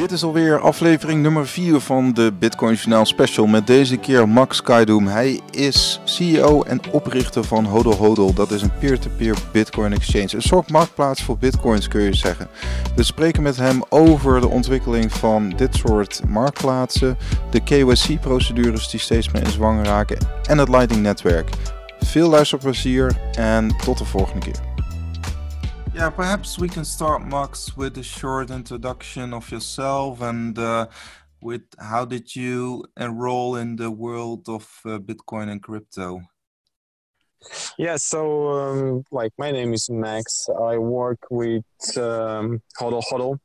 [0.00, 3.46] Dit is alweer aflevering nummer 4 van de Bitcoin Journaal Special.
[3.46, 5.06] Met deze keer Max Kaidoum.
[5.06, 8.32] Hij is CEO en oprichter van Hodl Hodl.
[8.32, 10.28] Dat is een peer-to-peer Bitcoin exchange.
[10.34, 12.48] Een soort marktplaats voor Bitcoins kun je zeggen.
[12.96, 17.16] We spreken met hem over de ontwikkeling van dit soort marktplaatsen.
[17.50, 20.18] De KYC-procedures die steeds meer in zwang raken.
[20.42, 21.48] En het Lightning-netwerk.
[22.00, 24.69] Veel luisterplezier en tot de volgende keer.
[26.00, 30.86] Yeah, perhaps we can start, Max, with a short introduction of yourself and uh,
[31.42, 36.22] with how did you enroll in the world of uh, Bitcoin and crypto?
[37.76, 40.48] Yeah, so um, like my name is Max.
[40.48, 41.64] I work with
[41.98, 43.38] um, Hodl Hodl.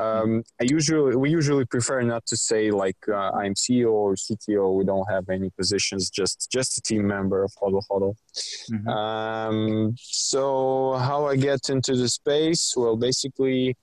[0.00, 4.76] Um, I usually we usually prefer not to say like uh, I'm CEO or CTO.
[4.76, 8.14] We don't have any positions, just just a team member of Hodl Hodl.
[8.70, 8.88] Mm-hmm.
[8.88, 12.74] Um, so how I get into the space?
[12.76, 13.76] Well, basically.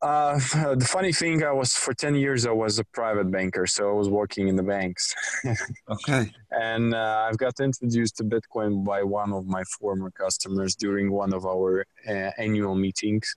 [0.00, 0.34] Uh,
[0.76, 3.92] the funny thing, I was for 10 years, I was a private banker, so I
[3.92, 5.12] was working in the banks.
[5.90, 6.30] okay.
[6.52, 11.32] And uh, I've got introduced to Bitcoin by one of my former customers during one
[11.34, 13.34] of our uh, annual meetings.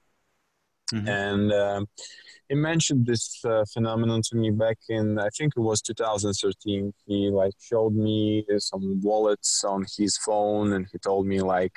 [0.94, 1.08] Mm-hmm.
[1.08, 1.88] And um,
[2.52, 6.94] he mentioned this uh, phenomenon to me back in I think it was 2013.
[7.06, 11.76] He like showed me some wallets on his phone, and he told me like,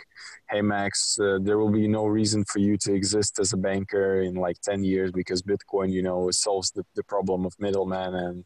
[0.51, 4.23] "Hey Max, uh, there will be no reason for you to exist as a banker
[4.23, 8.45] in like 10 years because Bitcoin, you know, solves the, the problem of middlemen and."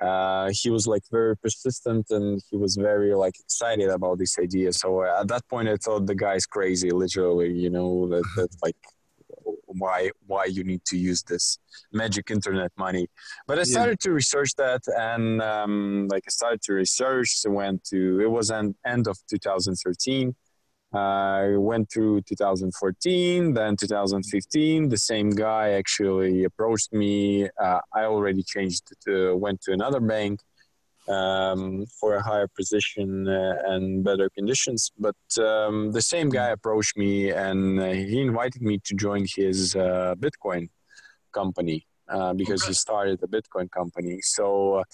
[0.00, 4.72] Uh, he was like very persistent and he was very like excited about this idea.
[4.72, 7.52] So uh, at that point, I thought the guy's crazy, literally.
[7.52, 8.74] You know that, that like
[9.78, 11.58] why why you need to use this
[11.92, 13.06] magic internet money
[13.46, 14.08] but i started yeah.
[14.08, 18.50] to research that and um, like i started to research so went to it was
[18.50, 20.34] an end of 2013
[20.94, 24.88] I went through 2014, then 2015.
[24.88, 27.48] The same guy actually approached me.
[27.58, 30.40] Uh, I already changed, to, went to another bank,
[31.08, 34.92] um, for a higher position uh, and better conditions.
[34.98, 39.74] But um, the same guy approached me and uh, he invited me to join his
[39.74, 40.68] uh, Bitcoin
[41.32, 41.86] company.
[42.08, 42.70] Uh, because okay.
[42.70, 44.18] he started a Bitcoin company.
[44.20, 44.84] So, uh,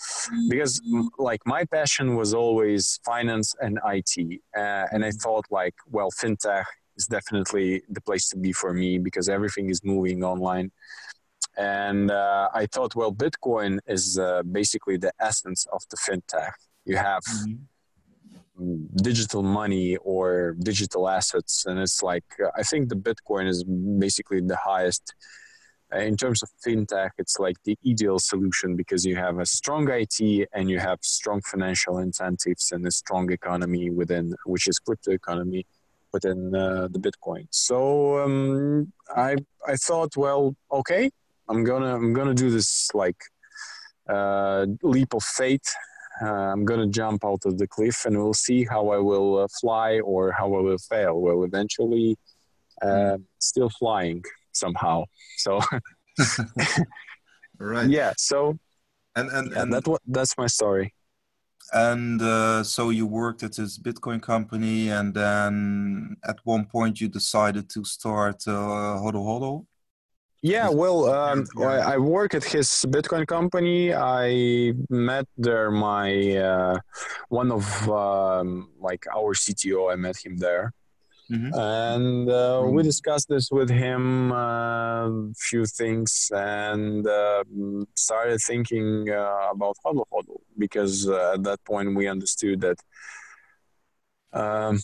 [0.48, 0.80] because
[1.18, 6.64] like my passion was always finance and IT, uh, and I thought like, well, fintech
[6.96, 10.70] is definitely the place to be for me because everything is moving online.
[11.58, 16.52] And uh, I thought, well, Bitcoin is uh, basically the essence of the fintech.
[16.84, 18.86] You have mm-hmm.
[18.94, 24.40] digital money or digital assets, and it's like uh, I think the Bitcoin is basically
[24.40, 25.14] the highest
[25.92, 27.10] uh, in terms of fintech.
[27.18, 31.40] It's like the ideal solution because you have a strong IT and you have strong
[31.40, 35.66] financial incentives and a strong economy within, which is crypto economy
[36.12, 37.48] within uh, the Bitcoin.
[37.50, 39.36] So um, I
[39.66, 41.10] I thought, well, okay,
[41.48, 43.20] I'm gonna I'm gonna do this like
[44.08, 45.64] uh, leap of faith.
[46.20, 49.48] Uh, I'm gonna jump out of the cliff, and we'll see how I will uh,
[49.60, 51.20] fly or how I will fail.
[51.20, 52.16] Well, eventually,
[52.82, 54.22] uh, still flying
[54.52, 55.04] somehow.
[55.36, 55.60] So,
[57.58, 57.88] right.
[57.88, 58.12] Yeah.
[58.16, 58.58] So,
[59.14, 60.94] and and, yeah, and that what that's my story.
[61.72, 67.08] And uh, so you worked at this Bitcoin company, and then at one point you
[67.08, 69.66] decided to start uh, Hodl Hodl.
[70.40, 73.92] Yeah, well, um, I, I, work at his Bitcoin company.
[73.92, 76.78] I met there my uh,
[77.28, 79.92] one of um, like our CTO.
[79.92, 80.72] I met him there,
[81.28, 81.52] mm-hmm.
[81.52, 87.42] and uh, we discussed this with him a uh, few things, and uh,
[87.96, 92.78] started thinking uh, about Hodl Hodl because uh, at that point we understood that.
[94.32, 94.78] Um,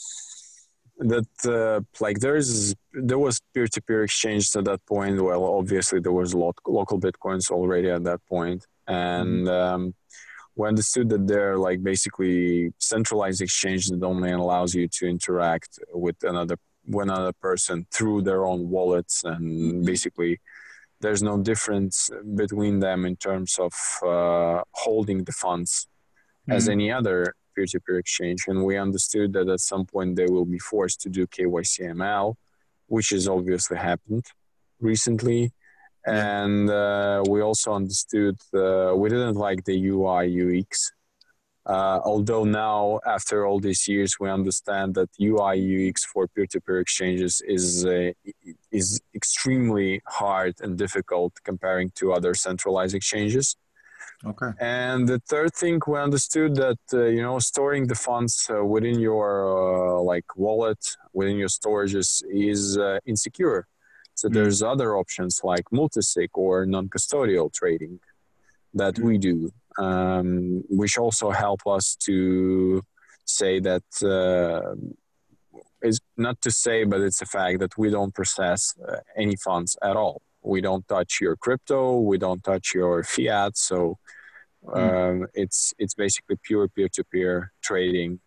[0.99, 6.32] that uh, like there's there was peer-to-peer exchange at that point well obviously there was
[6.32, 9.75] a lot, local bitcoins already at that point and mm-hmm.
[9.75, 9.94] um,
[10.56, 16.16] we understood that they're like basically centralized exchange that only allows you to interact with
[16.22, 16.56] another
[16.87, 19.85] with another person through their own wallets and mm-hmm.
[19.85, 20.41] basically
[21.00, 23.73] there's no difference between them in terms of
[24.06, 25.88] uh, holding the funds
[26.43, 26.52] mm-hmm.
[26.52, 30.59] as any other peer-to-peer exchange and we understood that at some point they will be
[30.59, 32.35] forced to do KYCML
[32.87, 34.27] which has obviously happened
[34.81, 35.53] recently.
[36.06, 40.93] And uh, we also understood uh, we didn't like the UI UX
[41.67, 47.41] uh, although now after all these years we understand that UI UX for peer-to-peer exchanges
[47.47, 48.11] is uh,
[48.71, 53.56] is extremely hard and difficult comparing to other centralized exchanges
[54.26, 54.50] Okay.
[54.61, 58.99] And the third thing, we understood that uh, you know storing the funds uh, within
[58.99, 60.82] your uh, like wallet,
[61.12, 63.67] within your storages, is uh, insecure.
[64.15, 64.35] So mm-hmm.
[64.35, 68.00] there's other options like multisig or non-custodial trading
[68.73, 72.82] that we do, um, which also help us to
[73.25, 74.75] say that uh,
[75.82, 79.77] is not to say, but it's a fact that we don't process uh, any funds
[79.82, 80.23] at all.
[80.44, 83.56] We don't touch your crypto, we don't touch your fiat.
[83.56, 83.99] So
[84.62, 84.79] hmm.
[84.79, 85.26] um, mm.
[85.35, 88.20] it's it's basically pure peer-to-peer trading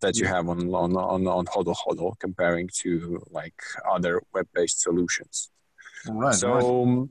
[0.00, 3.60] that you have on on on, on Hodl Hodl comparing to like
[3.90, 5.50] other web-based solutions.
[6.06, 6.34] Right.
[6.34, 6.84] So.
[6.84, 7.08] Right.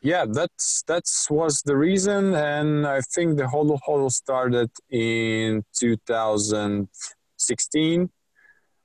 [0.00, 8.10] Yeah, that's that's was the reason, and I think the Hodl Hodl started in 2016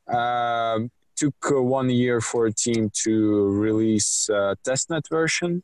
[0.10, 0.80] uh,
[1.22, 3.14] took uh, one year for a team to
[3.68, 5.64] release a testnet version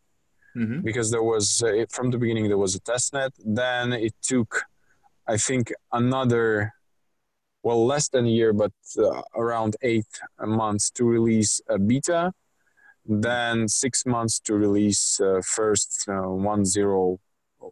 [0.56, 0.80] mm-hmm.
[0.82, 3.32] because there was uh, from the beginning there was a testnet.
[3.62, 4.64] Then it took,
[5.28, 6.74] I think, another
[7.64, 12.34] well less than a year, but uh, around eight months to release a beta.
[13.08, 17.18] Then six months to release uh, first uh, 1.0,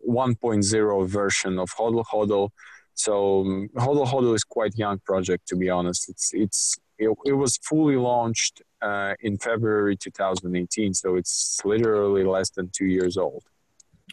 [0.07, 2.49] 1.0 version of Hodl Hodl
[2.93, 6.09] so um, Hodl Hodl is quite young project to be honest.
[6.09, 12.49] It's it's it, it was fully launched uh, in February 2018, so it's literally less
[12.49, 13.43] than two years old.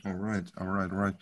[0.06, 1.14] All right, all right, all right.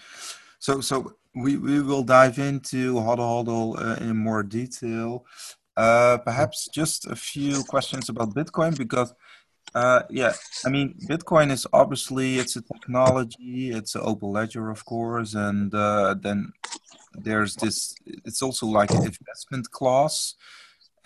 [0.58, 5.24] So so we we will dive into Hodl Hodl uh, in more detail.
[5.76, 9.14] Uh, perhaps just a few questions about Bitcoin because
[9.74, 10.32] uh, yeah,
[10.64, 15.74] I mean, Bitcoin is obviously it's a technology, it's an open ledger, of course, and
[15.74, 16.52] uh, then
[17.14, 20.34] there's this it's also like an investment class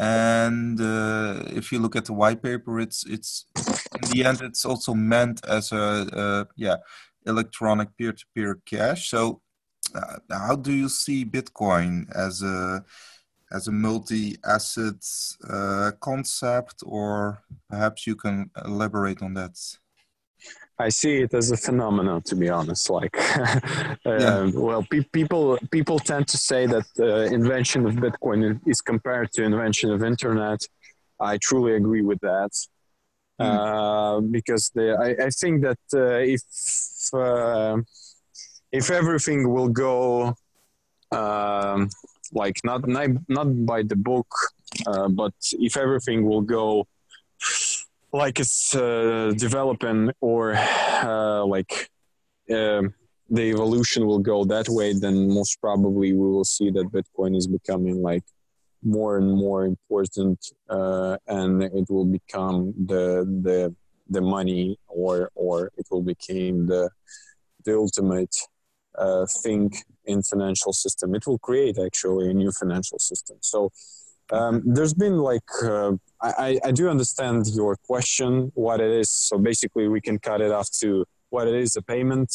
[0.03, 3.47] and uh, if you look at the white paper it's it's
[4.03, 6.77] in the end it's also meant as a, yeah
[7.27, 9.09] electronic peer-to-peer cash.
[9.09, 9.41] So
[9.95, 12.85] uh, how do you see bitcoin as a
[13.51, 15.05] as a multi-asset
[15.49, 16.83] uh, concept?
[16.87, 19.59] Or perhaps you can elaborate on that
[20.87, 22.91] I see it as a phenomenon, to be honest.
[22.91, 23.61] Like, uh,
[24.07, 24.51] yeah.
[24.55, 29.45] well, pe- people people tend to say that the invention of Bitcoin is compared to
[29.45, 30.61] invention of internet.
[31.21, 32.53] I truly agree with that
[33.41, 33.47] mm.
[33.47, 36.43] uh, because the, I, I, think that uh, if
[37.13, 37.77] uh,
[38.73, 40.35] if everything will go
[41.13, 41.89] um,
[42.33, 44.31] like not not not by the book,
[44.87, 46.87] uh, but if everything will go
[48.13, 51.91] like it's uh, developing or uh, like
[52.51, 52.83] uh,
[53.31, 57.47] the evolution will go that way, then most probably we will see that Bitcoin is
[57.47, 58.25] becoming like
[58.83, 60.39] more and more important,
[60.69, 63.75] uh, and it will become the the
[64.11, 66.91] the money, or or it will become the
[67.65, 68.37] the ultimate
[68.99, 69.73] uh, thing
[70.05, 71.15] in financial system.
[71.15, 73.39] It will create actually a new financial system.
[73.41, 73.71] So
[74.33, 79.11] um, there's been like uh, I, I do understand your question, what it is.
[79.11, 82.31] So basically, we can cut it off to what it is a payment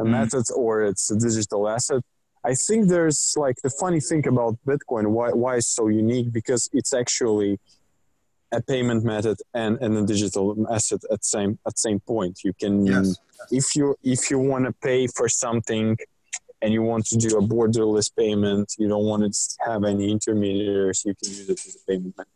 [0.00, 0.10] a mm.
[0.10, 2.02] method or it's a digital asset.
[2.44, 6.70] I think there's like the funny thing about Bitcoin, why, why it's so unique, because
[6.72, 7.58] it's actually
[8.52, 12.40] a payment method and, and a digital asset at same at same point.
[12.42, 13.16] You can yes.
[13.50, 15.96] if you if you want to pay for something
[16.62, 21.04] and you want to do a borderless payment, you don't want to have any intermediaries,
[21.04, 22.32] you can use it as a payment method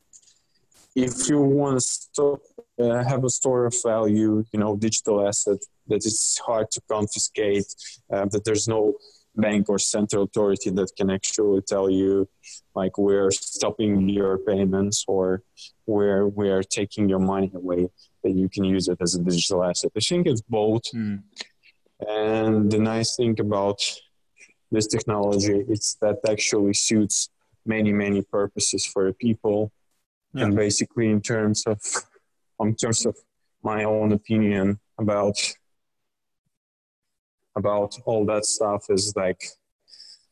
[0.94, 1.84] if you want
[2.14, 2.40] to
[2.78, 5.58] uh, have a store of value, you know, digital asset
[5.88, 7.66] that is hard to confiscate,
[8.12, 8.94] uh, that there's no
[9.36, 12.28] bank or central authority that can actually tell you,
[12.74, 15.42] like, we're stopping your payments or
[15.86, 17.88] where we're taking your money away,
[18.22, 19.90] that you can use it as a digital asset.
[19.96, 20.84] I think it's both.
[20.94, 21.24] Mm.
[22.08, 23.80] And the nice thing about
[24.74, 27.30] this technology it's that actually suits
[27.64, 29.72] many, many purposes for people.
[30.36, 30.46] Yeah.
[30.46, 31.78] and basically in terms of
[32.60, 33.16] in terms of
[33.62, 35.36] my own opinion about
[37.56, 39.42] about all that stuff is like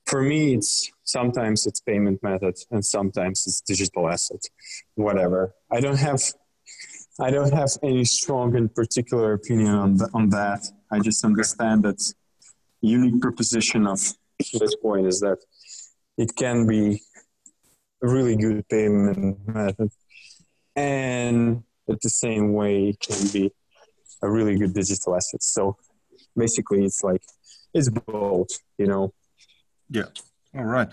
[0.07, 4.43] for me it's sometimes it's payment method and sometimes it's digital asset
[4.97, 5.55] whatever.
[5.71, 6.23] I don't have
[7.21, 10.61] i don't have any strong and particular opinion on, the, on that.
[10.91, 12.01] I just understand that
[12.81, 14.01] unique proposition of
[14.41, 15.39] bitcoin is that
[16.19, 17.01] it can be
[18.03, 19.91] a really good payment method.
[20.75, 23.53] And at the same way it can be
[24.23, 25.43] a really good digital asset.
[25.43, 25.77] So
[26.37, 27.23] basically it's like
[27.75, 28.49] it's both
[28.79, 29.13] you know?
[29.91, 30.11] Yeah.
[30.55, 30.89] All right.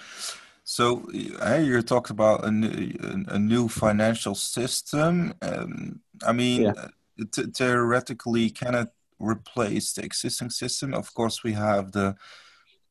[0.63, 1.09] So
[1.41, 2.93] hey, you talked about a new,
[3.27, 5.33] a new financial system.
[5.41, 6.73] Um, i mean yeah.
[6.77, 10.93] Uh, theoretically can it replace the existing system?
[10.93, 12.15] Of course we have the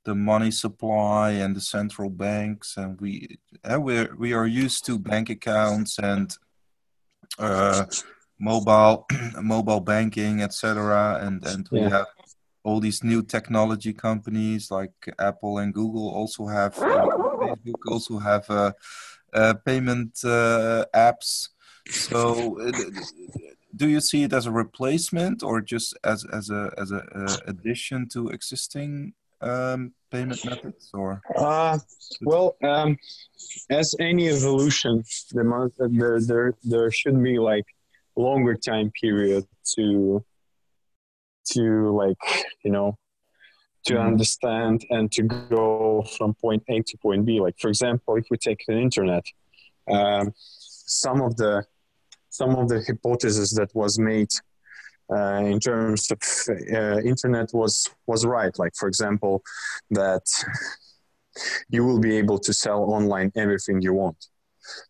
[0.05, 4.99] the money supply and the central banks and we uh, we we are used to
[4.99, 6.37] bank accounts and
[7.38, 7.85] uh,
[8.38, 9.07] mobile
[9.43, 11.19] mobile banking, etc.
[11.23, 11.90] And and we yeah.
[11.90, 12.07] have
[12.64, 17.07] all these new technology companies like Apple and Google also have uh,
[17.47, 18.73] Facebook also have uh,
[19.33, 21.49] uh, payment uh, apps.
[21.90, 22.73] So, uh,
[23.75, 27.02] do you see it as a replacement or just as as a as a
[27.47, 31.78] addition to existing um, payment methods or uh,
[32.23, 32.97] well um,
[33.71, 37.66] as any evolution the there, there there there should be like
[38.16, 40.25] longer time period to
[41.52, 42.18] to like
[42.64, 42.97] you know
[43.87, 44.07] to mm-hmm.
[44.07, 47.40] understand and to go from point A to point B.
[47.40, 49.25] Like for example, if we take the internet,
[49.88, 51.64] um, some of the
[52.30, 54.30] some of the hypothesis that was made
[55.11, 56.21] uh, in terms of
[56.73, 58.57] uh, internet was was right.
[58.59, 59.43] Like for example,
[59.91, 60.27] that
[61.71, 64.27] you will be able to sell online everything you want.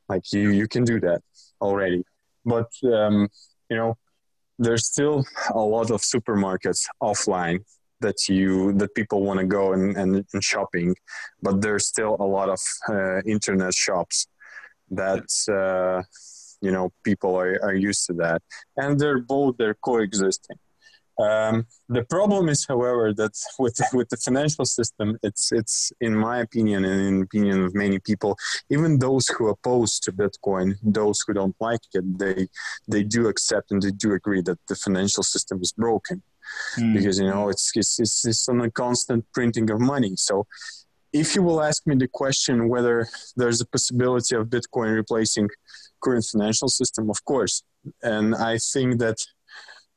[0.09, 1.23] Like you you can do that
[1.61, 2.05] already,
[2.45, 3.29] but um,
[3.71, 3.97] you know
[4.59, 7.61] there's still a lot of supermarkets offline
[8.01, 10.95] that you that people want to go and, and, and, shopping
[11.43, 14.29] but there's still a lot of uh, internet shops
[14.91, 16.03] that uh,
[16.61, 18.43] you know people are, are used to that
[18.77, 20.59] and they're both they're coexisting
[21.19, 26.39] um, the problem is, however, that with with the financial system, it's it's in my
[26.39, 28.37] opinion and in opinion of many people,
[28.71, 32.47] even those who oppose to Bitcoin, those who don't like it, they
[32.87, 36.23] they do accept and they do agree that the financial system is broken,
[36.79, 36.95] mm.
[36.95, 40.15] because you know it's, it's it's it's on a constant printing of money.
[40.15, 40.47] So,
[41.13, 45.49] if you will ask me the question whether there's a possibility of Bitcoin replacing
[46.01, 47.63] current financial system, of course,
[48.03, 49.17] and I think that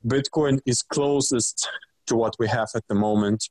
[0.05, 1.69] Bitcoin is closest
[2.07, 3.49] to what we have at the moment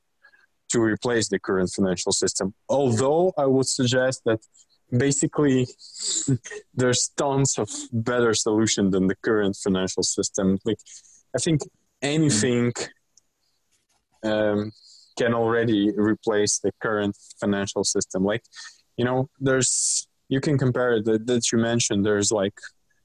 [0.71, 2.55] to replace the current financial system.
[2.69, 4.41] Although I would suggest that
[4.97, 5.67] basically
[6.75, 10.59] there's tons of better solution than the current financial system.
[10.65, 10.79] Like
[11.35, 11.63] I think
[12.03, 12.73] anything
[14.23, 14.73] um,
[15.19, 18.25] can already replace the current financial system.
[18.25, 18.45] Like
[18.97, 22.07] you know, there's you can compare it that, that you mentioned.
[22.07, 22.57] There's like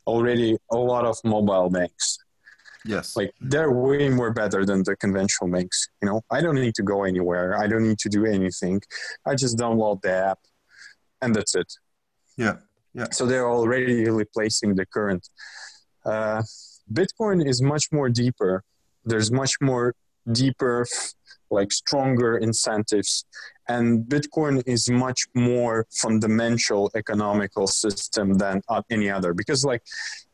[0.08, 2.20] already a lot of mobile banks
[2.86, 3.16] Yes.
[3.16, 5.90] Like they're way more better than the conventional banks.
[6.02, 7.58] You know, I don't need to go anywhere.
[7.58, 8.82] I don't need to do anything.
[9.26, 10.40] I just download the app
[11.22, 11.72] and that's it.
[12.38, 12.58] Yeah.
[12.94, 13.08] Yeah.
[13.12, 15.28] So they're already replacing the current.
[16.06, 16.44] Uh,
[16.94, 18.64] Bitcoin is much more deeper.
[19.04, 19.96] There's much more
[20.32, 20.86] deeper,
[21.50, 23.26] like stronger incentives.
[23.68, 29.82] And Bitcoin is much more fundamental economical system than any other because like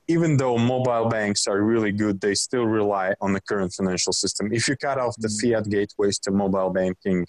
[0.08, 4.51] even though mobile banks are really good, they still rely on the current financial system.
[4.51, 5.41] If you cut off the mm.
[5.41, 7.25] fiat gateways to mobile banking,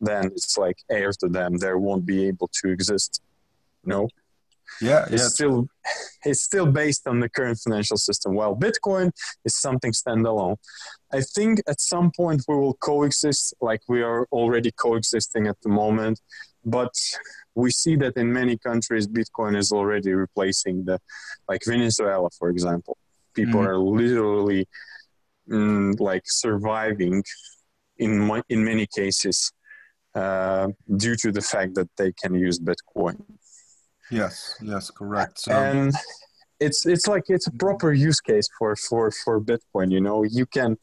[0.00, 1.58] then it's like air to them.
[1.58, 3.20] They won't be able to exist.
[3.84, 4.08] No.
[4.80, 5.28] Yeah, it's yeah.
[5.28, 5.66] still
[6.24, 8.34] it's still based on the current financial system.
[8.34, 9.10] While Bitcoin
[9.44, 10.56] is something standalone.
[11.12, 15.68] I think at some point we will coexist, like we are already coexisting at the
[15.68, 16.20] moment.
[16.64, 16.94] But
[17.54, 21.00] we see that in many countries, Bitcoin is already replacing the,
[21.48, 22.96] like Venezuela, for example.
[23.34, 23.68] People mm-hmm.
[23.68, 24.68] are literally
[25.48, 27.22] mm, like surviving
[27.98, 29.52] in my, in many cases
[30.14, 33.22] uh, due to the fact that they can use Bitcoin.
[34.10, 35.40] Yes, yes, correct.
[35.40, 35.52] So.
[35.52, 35.94] And
[36.60, 39.90] it's it's like it's a proper use case for for for Bitcoin.
[39.90, 40.76] You know, you can.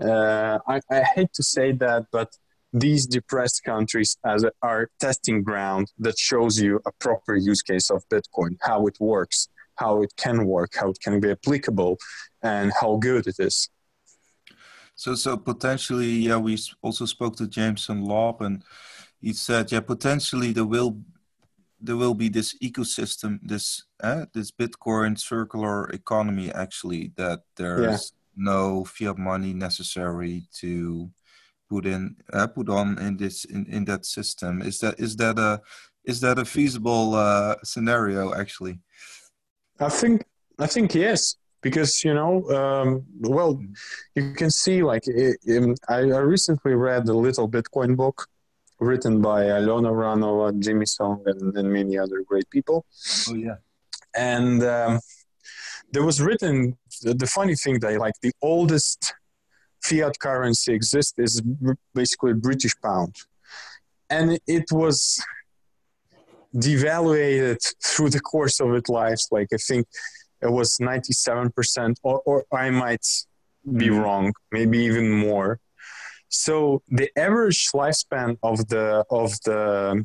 [0.00, 2.30] Uh, I, I hate to say that, but
[2.72, 7.90] these depressed countries as a, are testing ground that shows you a proper use case
[7.90, 11.98] of Bitcoin, how it works, how it can work, how it can be applicable,
[12.42, 13.68] and how good it is.
[14.94, 18.62] So, so potentially, yeah, we also spoke to Jameson Lopp, and
[19.20, 20.98] he said, yeah, potentially there will
[21.80, 28.42] there will be this ecosystem, this uh, this Bitcoin circular economy, actually, that there's yeah.
[28.52, 31.10] no fiat money necessary to
[31.70, 35.38] put in uh, put on in this in, in that system is that is that
[35.38, 35.60] a
[36.04, 38.78] is that a feasible uh, scenario actually
[39.78, 40.24] i think
[40.58, 43.72] i think yes because you know um, well mm.
[44.16, 48.26] you can see like it, it, I, I recently read the little bitcoin book
[48.80, 52.84] written by Alena Vranova jimmy song and, and many other great people
[53.28, 53.56] oh yeah
[54.16, 55.00] and um,
[55.92, 59.14] there was written the, the funny thing that like the oldest
[59.82, 61.42] fiat currency exists is
[61.94, 63.16] basically British pound.
[64.08, 65.22] And it was
[66.54, 69.20] devaluated through the course of its life.
[69.30, 69.86] Like I think
[70.42, 73.06] it was 97%, or, or I might
[73.64, 73.98] be mm-hmm.
[73.98, 75.60] wrong, maybe even more.
[76.30, 80.04] So the average lifespan of the of the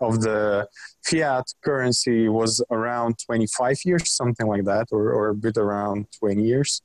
[0.00, 0.66] of the
[1.04, 6.42] fiat currency was around 25 years, something like that, or, or a bit around 20
[6.42, 6.82] years.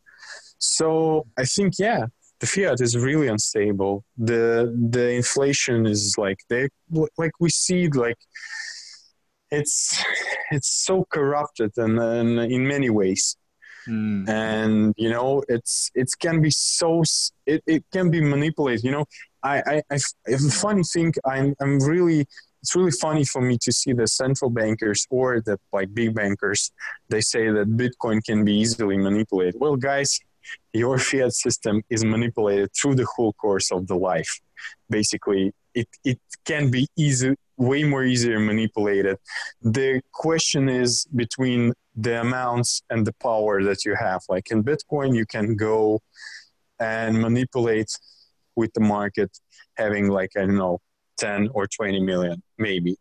[0.59, 2.05] So I think, yeah,
[2.39, 4.05] the fiat is really unstable.
[4.17, 6.69] The the inflation is like they
[7.17, 8.17] like we see like
[9.49, 10.03] it's
[10.51, 13.37] it's so corrupted and, and in many ways.
[13.87, 14.27] Mm.
[14.29, 17.03] And you know, it's it can be so
[17.45, 18.83] it, it can be manipulated.
[18.83, 19.05] You know,
[19.43, 22.27] I I, I funny thing I'm I'm really
[22.61, 26.71] it's really funny for me to see the central bankers or the like big bankers
[27.09, 30.19] they say that bitcoin can be easily manipulated well guys
[30.73, 34.39] your fiat system is manipulated through the whole course of the life
[34.89, 39.17] basically it, it can be easy way more easier manipulated
[39.61, 44.21] the question is between the amounts and the power that you have.
[44.29, 45.99] Like in bitcoin you can go
[46.79, 47.91] and manipulate
[48.55, 49.31] with the market
[49.77, 50.79] having like i don't know
[51.17, 52.95] 10 or 20 million maybe.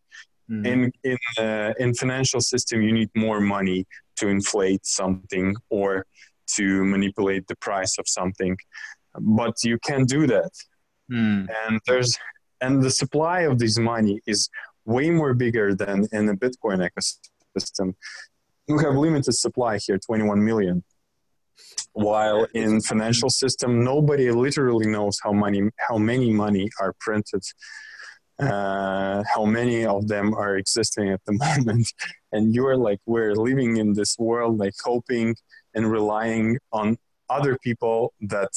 [0.50, 0.66] Mm-hmm.
[0.66, 3.84] in in uh, in financial system you need more money
[4.16, 6.06] to inflate something or
[6.54, 8.56] to manipulate the price of something.
[9.18, 10.50] But you can do that.
[11.10, 11.46] Mm.
[11.62, 12.18] and there's
[12.60, 14.48] and the supply of this money is
[14.86, 17.94] way more bigger than in the bitcoin ecosystem
[18.68, 20.82] you have limited supply here 21 million.
[21.92, 27.42] While in financial system nobody literally knows how many how many money are printed
[28.38, 31.90] uh, how many of them are existing at the moment.
[32.32, 35.36] And you're like we're living in this world like hoping
[35.74, 36.98] and relying on
[37.30, 38.50] other people that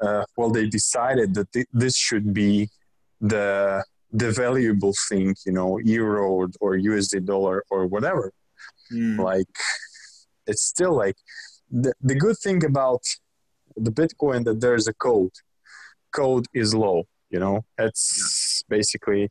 [0.00, 2.68] uh, well they decided that th- this should be
[3.20, 3.82] the
[4.12, 8.30] the valuable thing you know euro or, or usd dollar or whatever
[8.92, 9.18] mm.
[9.18, 9.56] like
[10.46, 11.16] it's still like
[11.70, 13.02] the, the good thing about
[13.76, 15.32] the bitcoin that there's a code.
[16.12, 17.64] Code is low you know?
[17.78, 19.30] It's basically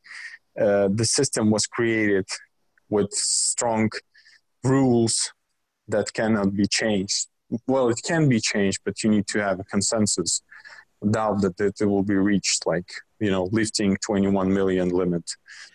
[0.59, 2.27] uh, the system was created
[2.89, 3.89] with strong
[4.63, 5.31] rules
[5.87, 7.27] that cannot be changed.
[7.67, 10.41] Well it can be changed but you need to have a consensus
[11.11, 12.89] doubt that it will be reached like
[13.19, 15.29] you know lifting 21 million limit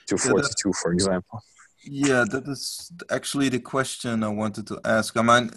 [0.08, 1.40] to 42 for example
[1.84, 5.50] yeah that is actually the question i wanted to ask i mean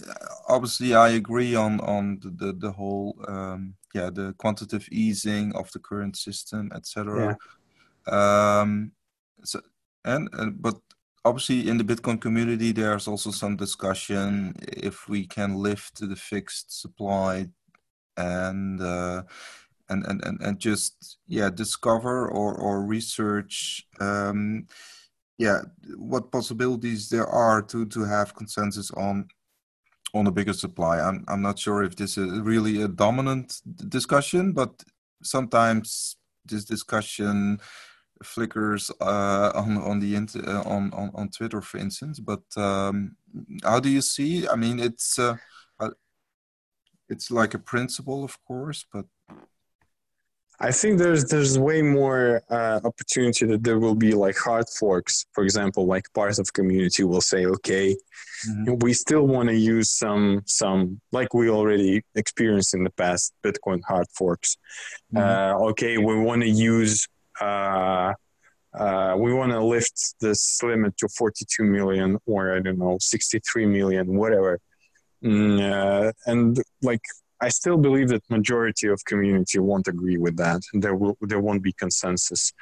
[0.47, 5.71] obviously i agree on on the the, the whole um, yeah the quantitative easing of
[5.71, 7.38] the current system etc
[8.07, 8.59] yeah.
[8.59, 8.91] um
[9.43, 9.59] so
[10.05, 10.75] and, and but
[11.25, 16.81] obviously in the bitcoin community there's also some discussion if we can lift the fixed
[16.81, 17.47] supply
[18.17, 19.23] and uh
[19.89, 24.65] and and and, and just yeah discover or or research um
[25.37, 25.59] yeah
[25.97, 29.27] what possibilities there are to to have consensus on
[30.13, 30.99] on a bigger supply.
[30.99, 34.83] I'm I'm not sure if this is really a dominant discussion, but
[35.23, 37.59] sometimes this discussion
[38.23, 42.19] flickers uh, on on the uh, on, on on Twitter, for instance.
[42.19, 43.15] But um,
[43.63, 44.47] how do you see?
[44.47, 45.37] I mean, it's uh,
[45.79, 45.91] uh
[47.09, 49.05] it's like a principle, of course, but
[50.59, 55.25] I think there's there's way more uh, opportunity that there will be like hard forks.
[55.33, 57.95] For example, like part of community will say, okay,
[58.47, 58.75] mm-hmm.
[58.79, 63.81] we still want to use some some like we already experienced in the past Bitcoin
[63.87, 64.57] hard forks.
[65.13, 65.17] Mm-hmm.
[65.17, 67.07] Uh, okay, we want to use.
[67.41, 68.13] Uh,
[68.73, 73.67] uh, we want to lift this limit to 42 million or I don't know 63
[73.67, 74.59] million, whatever.
[75.23, 77.01] Mm, uh, and like
[77.43, 80.62] I still believe that majority of community won't agree with that.
[80.84, 82.53] There will there won't be consensus,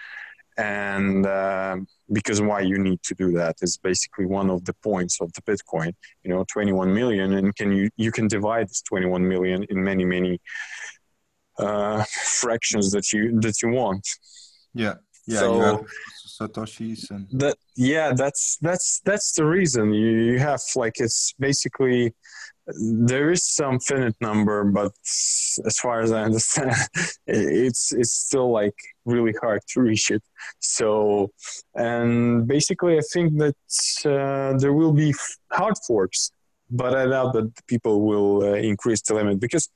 [0.58, 1.78] and uh,
[2.18, 5.44] because why you need to do that is basically one of the points of the
[5.50, 5.94] Bitcoin.
[6.24, 10.06] You know, 21 million, and can you you can divide this 21 million in many
[10.16, 10.42] many
[11.60, 12.04] uh,
[12.42, 14.08] fractions that you that you want.
[14.74, 14.96] Yeah,
[15.28, 15.40] yeah.
[15.40, 15.86] So,
[16.40, 22.14] satoshis and that yeah that's that's that's the reason you, you have like it's basically
[22.80, 26.74] there is some finite number, but as far as I understand,
[27.28, 30.24] it's it's still like really hard to reach it.
[30.60, 31.32] So,
[31.76, 33.56] and basically, I think that
[34.06, 35.14] uh, there will be
[35.52, 36.32] hard forks,
[36.70, 39.70] but I doubt that people will uh, increase the limit because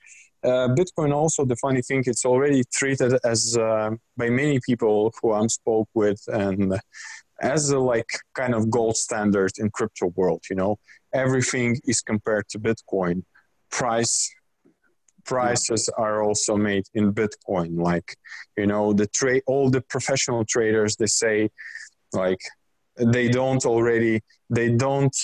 [0.46, 1.14] uh, Bitcoin.
[1.14, 5.90] Also, the funny thing, it's already treated as uh, by many people who I'm spoke
[5.94, 6.80] with and
[7.42, 10.44] as a like kind of gold standard in crypto world.
[10.50, 10.80] You know,
[11.14, 13.24] everything is compared to Bitcoin.
[13.72, 14.34] Price
[15.26, 17.80] prices are also made in Bitcoin.
[17.80, 18.16] Like,
[18.58, 21.50] you know, the trade all the professional traders they say
[22.14, 22.40] like
[22.98, 25.16] they don't already they don't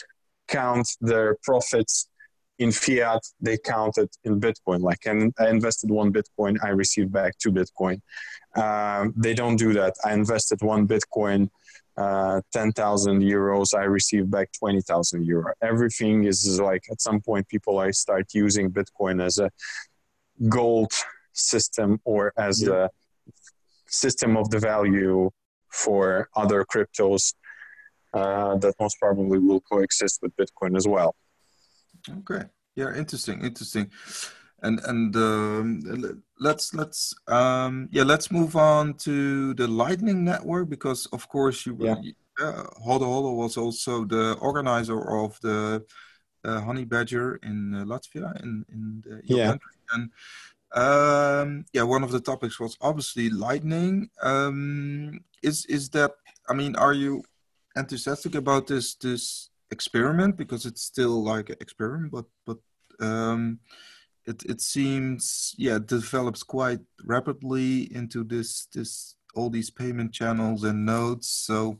[0.48, 2.10] count their profits
[2.60, 4.82] in fiat, they count it in Bitcoin.
[4.82, 8.00] Like, and I invested one Bitcoin, I received back two Bitcoin.
[8.56, 9.96] Um, they don't do that.
[10.06, 11.50] I invested one Bitcoin
[11.98, 15.54] uh, 10,000 euros, I receive back 20,000 euro.
[15.62, 19.52] Everything is like at some point people I start using Bitcoin as a
[20.50, 20.92] gold
[21.34, 22.86] system or as yeah.
[22.86, 22.90] a
[23.88, 25.30] system of the value
[25.70, 27.34] for other cryptos
[28.14, 31.16] uh, that most probably will coexist with Bitcoin as well.
[32.10, 32.46] Okay.
[32.76, 32.96] Yeah.
[32.96, 33.44] Interesting.
[33.44, 33.92] Interesting.
[34.62, 41.08] And and um, let's let's um, yeah let's move on to the Lightning Network because
[41.08, 41.96] of course you yeah.
[42.40, 45.84] Uh, Hodl was also the organizer of the
[46.46, 49.48] uh, Honey Badger in uh, Latvia in in the yeah.
[49.48, 50.10] country and
[50.74, 54.10] um, yeah one of the topics was obviously Lightning.
[54.22, 56.12] Um, is is that
[56.50, 57.24] I mean are you
[57.76, 62.58] enthusiastic about this this experiment because it's still like an experiment, but but
[63.00, 63.60] um,
[64.32, 66.82] it it seems yeah develops quite
[67.14, 71.30] rapidly into this this all these payment channels and nodes.
[71.30, 71.78] So,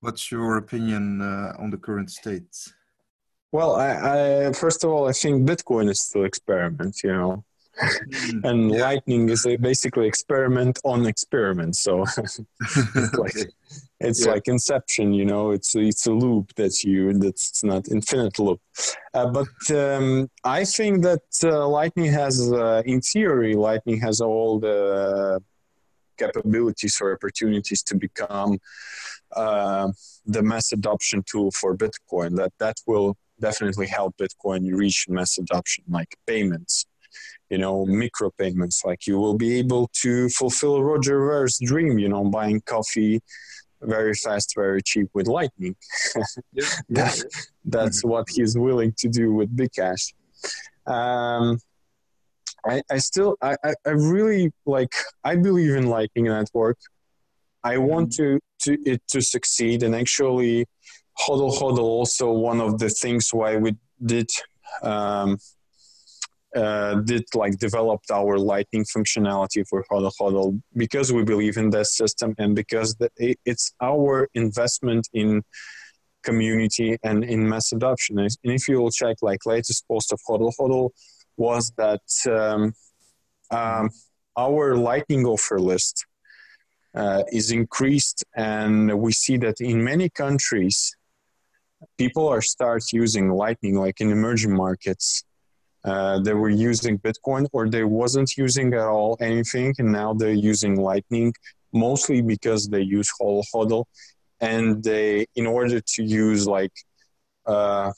[0.00, 2.52] what's your opinion uh, on the current state?
[3.52, 7.02] Well, I, I, first of all, I think Bitcoin is still experiment.
[7.04, 7.44] You know,
[7.82, 8.44] Mm.
[8.44, 8.82] and yeah.
[8.82, 13.36] lightning is a basically experiment on experiment so it's like
[14.00, 14.32] it's yeah.
[14.32, 18.60] like inception you know it's it's a loop that's you that's not infinite loop
[19.14, 24.60] uh, but um, i think that uh, lightning has uh, in theory lightning has all
[24.60, 25.40] the
[26.18, 28.58] capabilities or opportunities to become
[29.34, 29.90] uh,
[30.26, 35.82] the mass adoption tool for bitcoin that that will definitely help bitcoin reach mass adoption
[35.88, 36.86] like payments
[37.52, 38.82] you know, micro payments.
[38.82, 43.20] Like you will be able to fulfill Roger Ver's dream, you know, buying coffee
[43.82, 45.76] very fast, very cheap with Lightning.
[46.52, 47.22] yeah, that.
[47.64, 48.08] That's mm-hmm.
[48.08, 50.14] what he's willing to do with Bcash.
[50.86, 51.58] Um,
[52.64, 56.78] I, I still, I, I really like, I believe in Lightning Network.
[57.62, 58.38] I want mm-hmm.
[58.60, 60.64] to, to it to succeed and actually
[61.18, 64.30] Hodl Hodl also one of the things why we did
[64.82, 65.38] um,
[66.54, 71.86] uh, did like developed our lightning functionality for Hodl Hodl because we believe in that
[71.86, 73.10] system and because the,
[73.44, 75.42] it's our investment in
[76.22, 78.18] community and in mass adoption.
[78.18, 80.90] And if you will check like latest post of Hodl Hodl
[81.36, 82.74] was that um,
[83.50, 83.90] um,
[84.36, 86.06] our lightning offer list
[86.94, 90.94] uh, is increased and we see that in many countries
[91.98, 95.24] people are start using lightning like in emerging markets
[95.84, 100.32] uh, they were using Bitcoin or they wasn't using at all anything, and now they're
[100.32, 101.32] using Lightning
[101.72, 103.84] mostly because they use Hodl Hodl,
[104.40, 106.72] and they in order to use like
[107.46, 107.92] uh,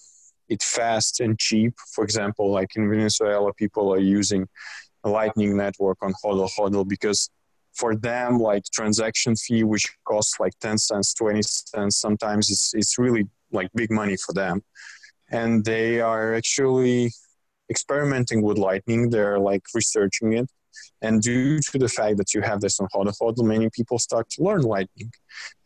[0.48, 1.74] it fast and cheap.
[1.94, 4.48] For example, like in Venezuela, people are using
[5.04, 7.30] Lightning network on Hodl Hodl because
[7.74, 12.98] for them, like transaction fee, which costs like 10 cents, 20 cents, sometimes it's, it's
[12.98, 14.62] really like big money for them.
[15.30, 17.10] And they are actually
[17.70, 20.50] experimenting with lightning they're like researching it.
[21.02, 24.42] And due to the fact that you have this on Hodl many people start to
[24.42, 25.10] learn lightning.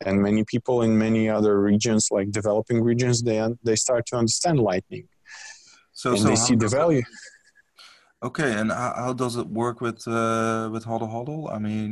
[0.04, 4.60] And many people in many other regions like developing regions they they start to understand
[4.60, 5.08] lightning.
[5.92, 7.02] So, and so they see the value.
[8.22, 11.52] Okay and how, how, does it work with uh, with Hodl Hodl?
[11.52, 11.90] i mean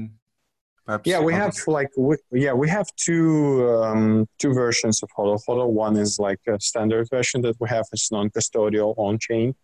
[0.86, 5.40] Perhaps yeah, we have like we, yeah we have two um, two versions of Hodl
[5.44, 5.70] Hodl.
[5.70, 7.86] One is like a standard version that we have.
[7.92, 9.56] Is non-custodial on-chain,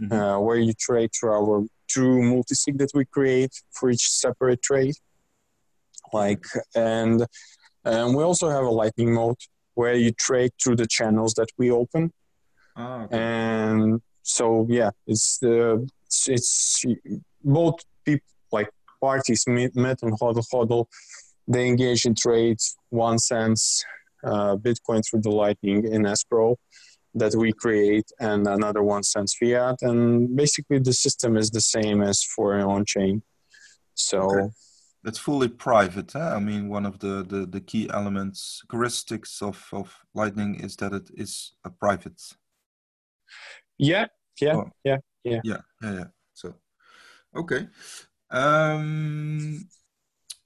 [0.00, 0.12] mm-hmm.
[0.12, 4.94] uh, where you trade through our true multi-sig that we create for each separate trade.
[6.12, 7.26] Like and
[7.84, 9.36] and we also have a lightning mode
[9.74, 12.12] where you trade through the channels that we open.
[12.76, 13.18] Oh, okay.
[13.18, 16.84] And so yeah, it's the it's, it's
[17.42, 20.86] both people like parties met, met on Hodl Hodl.
[21.46, 23.84] They engage in trades, one cents
[24.24, 26.56] uh, Bitcoin through the Lightning in escrow,
[27.14, 32.02] that we create and another one sends fiat and basically the system is the same
[32.02, 33.22] as for an on-chain
[33.94, 34.48] so okay.
[35.04, 36.32] it's fully private huh?
[36.36, 40.92] i mean one of the, the the key elements characteristics of of lightning is that
[40.92, 42.20] it is a private
[43.78, 44.06] yeah
[44.40, 44.70] yeah oh.
[44.84, 46.54] yeah yeah yeah yeah yeah so
[47.36, 47.68] okay
[48.30, 49.68] um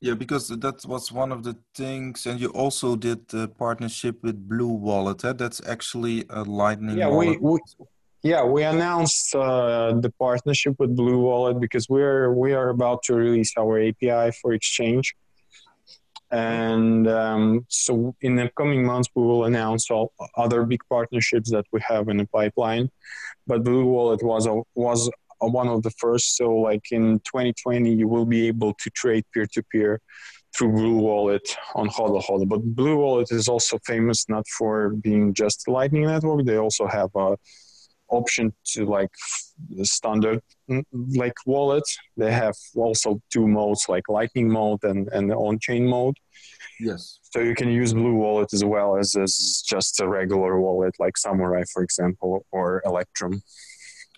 [0.01, 4.49] yeah, because that was one of the things, and you also did the partnership with
[4.49, 5.25] Blue Wallet.
[5.25, 5.33] Eh?
[5.33, 6.99] That's actually a Lightning.
[6.99, 7.43] Yeah, wallet.
[7.43, 7.87] we, we
[8.23, 13.15] yeah we announced uh, the partnership with Blue Wallet because we're we are about to
[13.15, 15.17] release our API for exchange,
[16.31, 21.67] and um, so in the coming months we will announce all other big partnerships that
[21.73, 22.89] we have in the pipeline.
[23.49, 26.37] But Blue Wallet was a, was one of the first.
[26.37, 30.01] So like in 2020, you will be able to trade peer to peer
[30.57, 32.49] through Blue Wallet on Hodl Hodl.
[32.49, 36.45] But Blue Wallet is also famous not for being just a Lightning Network.
[36.45, 37.37] They also have a
[38.11, 39.11] option to like
[39.71, 41.85] the standard mm, like wallet.
[42.17, 46.17] They have also two modes like Lightning mode and, and on-chain mode.
[46.81, 47.19] Yes.
[47.23, 51.19] So you can use Blue Wallet as well as, as just a regular wallet like
[51.19, 53.43] Samurai, for example, or Electrum.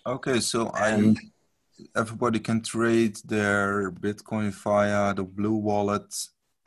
[0.06, 6.14] Okay, so and I everybody can trade their Bitcoin via the Blue Wallet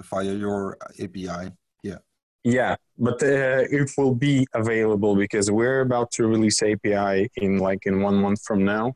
[0.02, 1.52] via your API.
[1.84, 1.98] Yeah.
[2.44, 7.86] Yeah, but uh, it will be available because we're about to release API in like
[7.86, 8.94] in one month from now,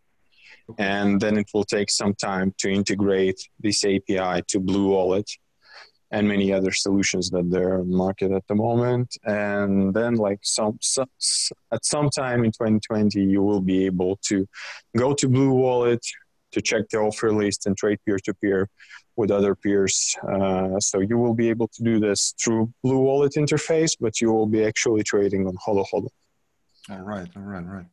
[0.78, 5.30] and then it will take some time to integrate this API to Blue Wallet
[6.12, 9.18] and many other solutions that they're on market at the moment.
[9.26, 11.08] And then, like some, some
[11.72, 14.48] at some time in 2020, you will be able to
[14.96, 16.06] go to Blue Wallet
[16.54, 18.70] to check the offer list and trade peer to peer
[19.18, 20.16] with other peers.
[20.32, 24.32] Uh, so you will be able to do this through Blue Wallet interface, but you
[24.32, 26.10] will be actually trading on Hodl Hodl.
[26.90, 27.86] All right, all right, all right.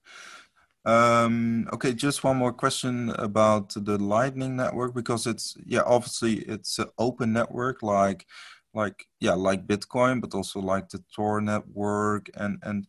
[0.85, 6.79] Um, okay, just one more question about the Lightning Network because it's yeah, obviously it's
[6.79, 8.27] an open network like
[8.75, 12.87] like yeah, like Bitcoin, but also like the Tor network and and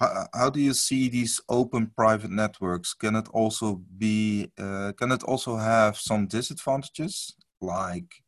[0.00, 2.94] how, how do you see these open private networks?
[2.94, 8.22] Can it also be uh, can it also have some disadvantages like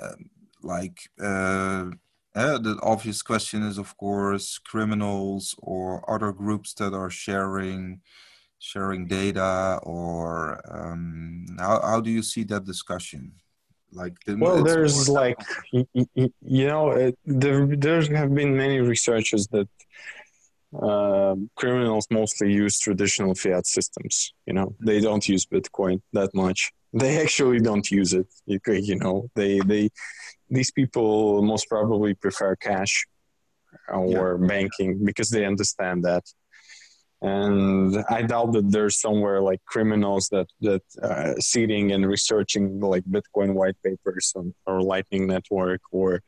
[0.00, 0.30] um,
[0.62, 1.90] like uh,
[2.36, 8.00] uh, the obvious question is, of course, criminals or other groups that are sharing
[8.58, 13.32] sharing data, or um, how how do you see that discussion?
[13.92, 15.38] Like, the, well, there's like
[15.72, 19.68] you know, it, there there have been many researchers that
[20.82, 24.34] uh, criminals mostly use traditional fiat systems.
[24.46, 26.72] You know, they don't use Bitcoin that much.
[26.92, 28.26] They actually don't use it.
[28.46, 29.90] You, you know, they they
[30.50, 33.06] these people most probably prefer cash
[33.88, 34.46] or yeah.
[34.46, 36.24] banking because they understand that.
[37.22, 43.04] And i doubt that there's somewhere like criminals that that uh, sitting and researching like
[43.04, 46.22] bitcoin white papers on, or lightning network or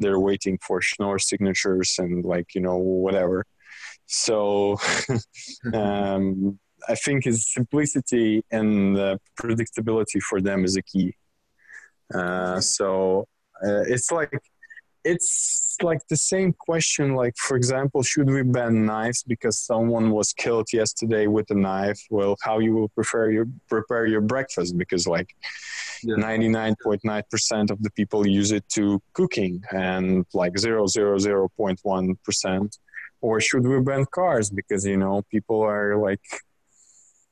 [0.00, 3.46] they're waiting for schnorr signatures and like you know whatever.
[4.06, 4.76] So
[5.72, 11.14] um, i think his simplicity and uh, predictability for them is a key.
[12.12, 13.26] Uh, so
[13.66, 14.32] uh, it's like
[15.04, 20.32] it's like the same question like for example should we ban knives because someone was
[20.32, 22.00] killed yesterday with a knife?
[22.10, 25.36] Well how you will prefer your prepare your breakfast because like
[26.04, 32.78] 99.9% of the people use it to cooking and like 0.1%
[33.20, 36.20] or should we ban cars because you know people are like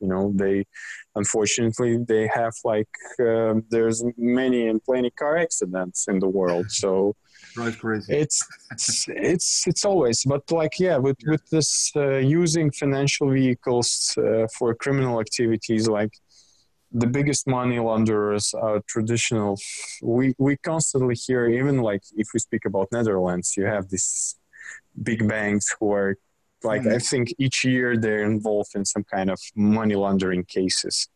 [0.03, 0.67] you know they
[1.15, 7.15] unfortunately they have like uh, there's many and plenty car accidents in the world so
[7.79, 8.39] crazy it's
[8.73, 11.33] it's it's, it's always but like yeah with yeah.
[11.33, 16.13] with this uh, using financial vehicles uh, for criminal activities like
[16.93, 19.57] the biggest money launderers are traditional
[20.03, 24.37] we we constantly hear even like if we speak about netherlands you have these
[25.03, 26.17] big banks who are
[26.65, 26.95] like mm.
[26.95, 31.09] I think each year they're involved in some kind of money laundering cases,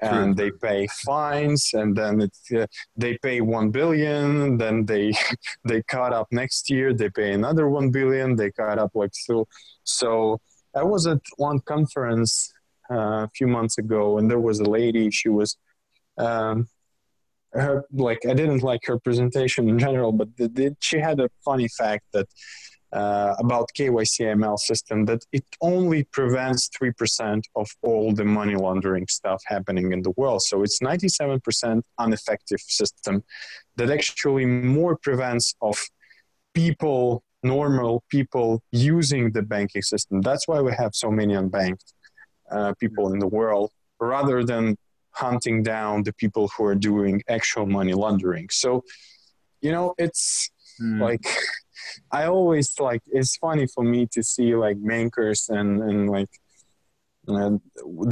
[0.00, 4.56] and they pay fines, and then it, uh, they pay one billion.
[4.58, 5.12] Then they
[5.64, 6.92] they cut up next year.
[6.92, 8.36] They pay another one billion.
[8.36, 9.46] They cut up like so.
[9.84, 10.40] So
[10.74, 12.52] I was at one conference
[12.90, 15.10] uh, a few months ago, and there was a lady.
[15.10, 15.56] She was.
[16.18, 16.68] Um,
[17.52, 21.28] her like I didn't like her presentation in general, but the, the, she had a
[21.44, 22.28] funny fact that
[22.92, 29.42] uh, about KYCML system that it only prevents 3% of all the money laundering stuff
[29.46, 30.42] happening in the world.
[30.42, 33.22] So it's 97% ineffective system
[33.76, 35.78] that actually more prevents of
[36.54, 40.20] people, normal people using the banking system.
[40.20, 41.92] That's why we have so many unbanked
[42.50, 44.76] uh, people in the world rather than
[45.12, 48.48] hunting down the people who are doing actual money laundering.
[48.50, 48.82] So,
[49.60, 50.50] you know, it's
[50.80, 51.00] mm.
[51.00, 51.24] like
[52.12, 56.30] I always like it's funny for me to see like bankers and and like
[57.28, 57.58] uh,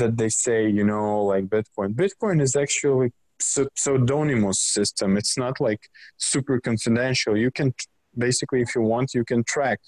[0.00, 1.94] that they say you know like Bitcoin.
[1.94, 5.16] Bitcoin is actually pseudonymous system.
[5.16, 7.36] It's not like super confidential.
[7.36, 7.74] You can
[8.16, 9.80] basically, if you want, you can track.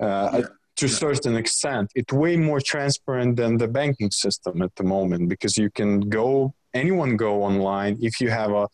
[0.00, 0.46] Uh, yeah.
[0.78, 0.94] To a yeah.
[0.94, 5.70] certain extent, it's way more transparent than the banking system at the moment because you
[5.70, 8.66] can go, anyone go online if you have a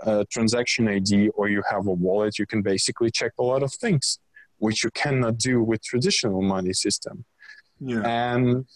[0.00, 3.72] a transaction ID or you have a wallet, you can basically check a lot of
[3.72, 4.18] things,
[4.58, 7.24] which you cannot do with traditional money system.
[7.80, 8.02] Yeah.
[8.04, 8.66] And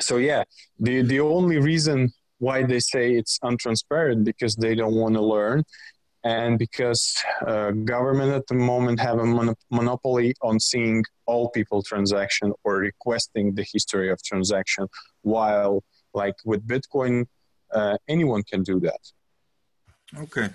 [0.00, 0.44] so yeah,
[0.78, 5.62] the the only reason why they say it's untransparent because they don't want to learn
[6.24, 11.82] and because uh, government at the moment have a mon- monopoly on seeing all people
[11.82, 14.86] transaction or requesting the history of transaction
[15.22, 15.82] while
[16.14, 17.26] like with bitcoin
[17.72, 19.00] uh, anyone can do that
[20.18, 20.50] okay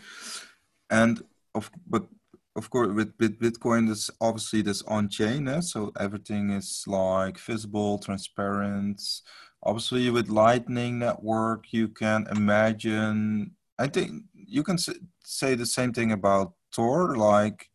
[0.89, 1.21] and
[1.55, 2.05] of but
[2.55, 5.61] of course with, with bitcoin it's obviously this on chain eh?
[5.61, 9.01] so everything is like visible transparent
[9.63, 14.77] obviously with lightning network you can imagine i think you can
[15.23, 17.69] say the same thing about tor like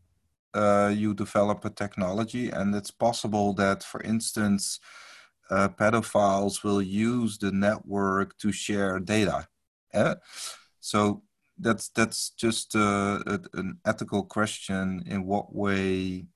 [0.55, 4.81] uh, you develop a technology and it's possible that for instance
[5.51, 9.49] uh, pedophiles will use the network to share data
[9.95, 10.15] eh?
[10.81, 11.23] so
[11.63, 16.27] that's that's just uh, a, an ethical question in what way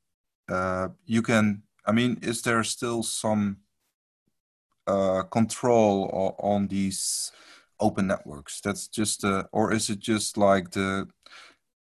[0.49, 3.59] uh, you can i mean is there still some
[4.87, 7.33] uh, control on these
[7.81, 8.61] open networks?
[8.61, 11.09] That's just uh, or is it just like the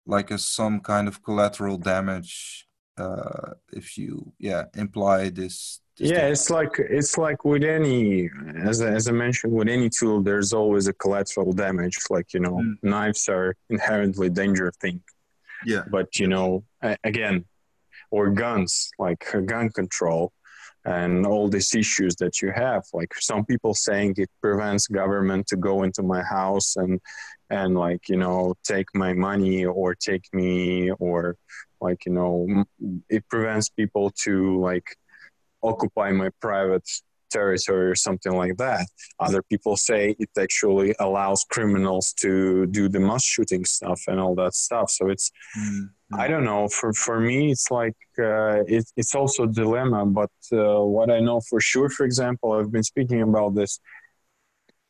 [0.06, 2.66] like a some kind of collateral damage
[2.98, 8.88] uh, if you yeah imply this, yeah it's like it's like with any as I,
[8.88, 12.74] as I mentioned with any tool there's always a collateral damage like you know mm.
[12.82, 15.00] knives are inherently dangerous thing
[15.64, 16.64] yeah but you know
[17.04, 17.44] again
[18.10, 20.32] or guns like gun control
[20.84, 25.56] and all these issues that you have like some people saying it prevents government to
[25.56, 27.00] go into my house and
[27.50, 31.36] and like you know take my money or take me or
[31.80, 32.64] like you know
[33.08, 34.96] it prevents people to like
[35.62, 36.88] occupy my private
[37.30, 38.84] territory or something like that
[39.18, 44.34] other people say it actually allows criminals to do the mass shooting stuff and all
[44.34, 45.84] that stuff so it's mm-hmm.
[46.14, 46.68] I don't know.
[46.68, 50.04] For for me, it's like uh, it, it's also a dilemma.
[50.06, 53.80] But uh, what I know for sure, for example, I've been speaking about this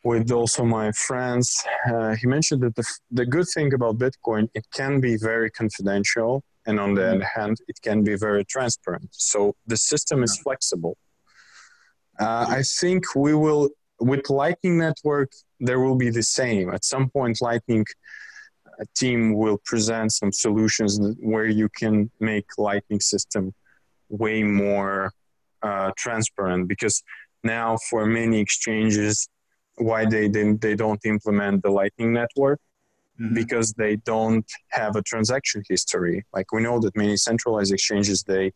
[0.05, 1.63] with also my friends.
[1.89, 6.43] Uh, he mentioned that the the good thing about Bitcoin, it can be very confidential,
[6.67, 7.17] and on the mm-hmm.
[7.17, 9.09] other hand, it can be very transparent.
[9.13, 10.97] So the system is flexible.
[12.19, 13.71] Uh, I think we will
[14.01, 15.33] with Lightning Network.
[15.61, 16.73] There will be the same.
[16.73, 17.85] At some point, Lightning
[18.79, 23.55] a team will present some solutions where you can make lightning system
[24.09, 25.13] way more
[25.63, 27.03] uh, transparent because
[27.45, 29.29] now for many exchanges
[29.77, 32.61] why they didn't they don't implement the lightning network
[33.23, 33.35] mm-hmm.
[33.35, 36.25] because they don't have a transaction history.
[36.33, 38.53] Like we know that many centralized exchanges they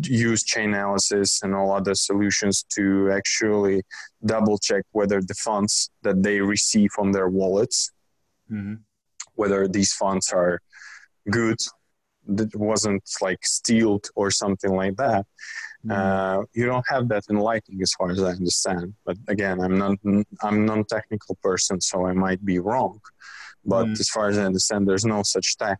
[0.00, 3.82] use Chainalysis and all other solutions to actually
[4.24, 7.90] double check whether the funds that they receive on their wallets
[8.50, 8.74] mm-hmm.
[9.34, 10.60] whether these funds are
[11.30, 11.58] good
[12.26, 15.26] that wasn't like stealed or something like that.
[15.84, 15.90] Mm.
[15.90, 18.94] uh, you don't have that in lightning as far as i understand.
[19.04, 19.98] But again i'm not
[20.42, 23.00] i'm non-technical person so i might be wrong
[23.64, 24.00] but mm.
[24.00, 25.78] as far as i understand there's no such tech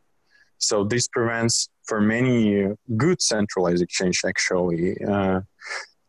[0.58, 5.40] so this prevents for many good centralized exchange actually uh,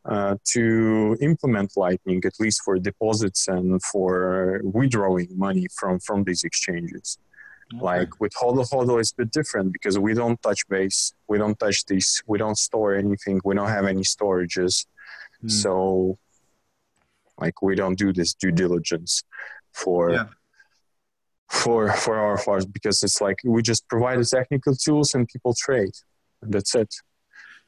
[0.06, 6.44] uh, to implement Lightning, at least for deposits and for withdrawing money from, from these
[6.44, 7.18] exchanges.
[7.74, 7.82] Okay.
[7.82, 11.58] Like with Hodl Hodl, it's a bit different because we don't touch base, we don't
[11.58, 14.86] touch this, we don't store anything, we don't have any storages.
[15.44, 15.52] Mm.
[15.52, 16.18] So,
[17.40, 19.24] like, we don't do this due diligence
[19.72, 20.12] for.
[20.12, 20.26] Yeah.
[21.52, 25.54] For for our farms, because it's like we just provide the technical tools and people
[25.54, 25.94] trade.
[26.42, 26.94] That's it.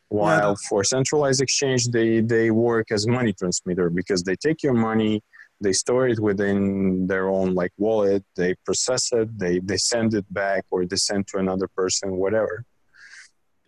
[0.09, 0.67] While yeah.
[0.69, 5.21] for centralized exchange, they they work as money transmitter because they take your money,
[5.61, 10.25] they store it within their own like wallet they process it they they send it
[10.33, 12.65] back or they send to another person whatever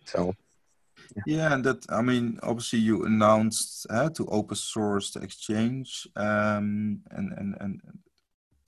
[0.04, 0.34] so
[1.16, 6.06] yeah, yeah and that i mean obviously you announced uh, to open source the exchange
[6.16, 7.80] um, and and and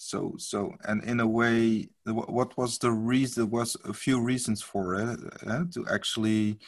[0.01, 4.63] so so and in a way what was the reason there was a few reasons
[4.63, 6.59] for it uh, to actually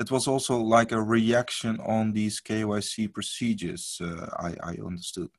[0.00, 5.30] it was also like a reaction on these kyc procedures uh, i i understood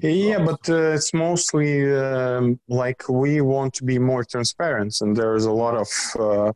[0.00, 5.44] yeah but uh, it's mostly um, like we want to be more transparent and there's
[5.44, 6.52] a lot of uh,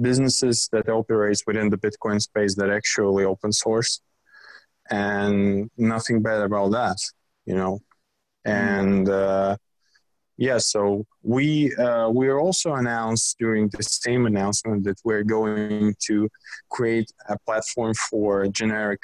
[0.00, 4.00] businesses that operates within the bitcoin space that actually open source
[4.90, 6.96] and nothing bad about that
[7.46, 7.80] you know.
[8.44, 9.56] And uh,
[10.36, 16.28] yeah so we uh, we also announced during the same announcement that we're going to
[16.70, 19.02] create a platform for generic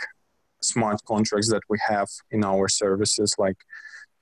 [0.67, 3.57] smart contracts that we have in our services, like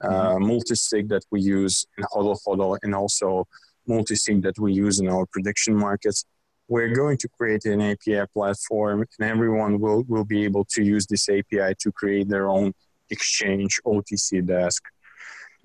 [0.02, 0.46] uh, mm-hmm.
[0.46, 3.46] multi-sig that we use in Hodl Hodl and also
[3.86, 6.24] multi-sig that we use in our prediction markets.
[6.68, 11.06] We're going to create an API platform and everyone will, will be able to use
[11.06, 12.72] this API to create their own
[13.10, 14.82] exchange OTC desk.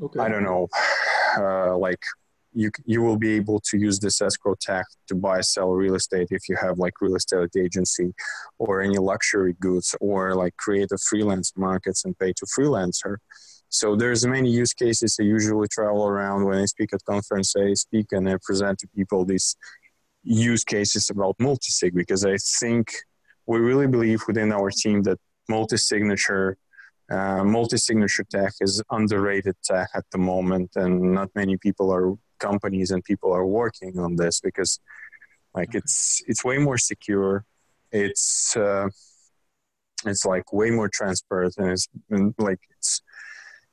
[0.01, 0.19] Okay.
[0.19, 0.67] I don't know,
[1.37, 2.01] uh, like
[2.53, 6.27] you you will be able to use this escrow tag to buy sell real estate
[6.31, 8.13] if you have like real estate agency
[8.57, 13.17] or any luxury goods or like create a freelance markets and pay to freelancer
[13.69, 17.73] so there's many use cases i usually travel around when i speak at conference i
[17.73, 19.55] speak and i present to people these
[20.23, 22.91] use cases about multisig because i think
[23.45, 26.57] we really believe within our team that multi-signature
[27.09, 32.91] uh, multi-signature tech is underrated tech at the moment, and not many people are companies
[32.91, 34.79] and people are working on this because,
[35.53, 35.79] like, okay.
[35.79, 37.45] it's it's way more secure.
[37.91, 38.89] It's uh,
[40.05, 43.01] it's like way more transparent, and it's and like it's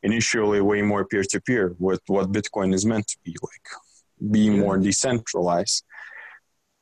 [0.03, 4.61] initially way more peer-to-peer with what Bitcoin is meant to be like, being yeah.
[4.61, 5.84] more decentralized.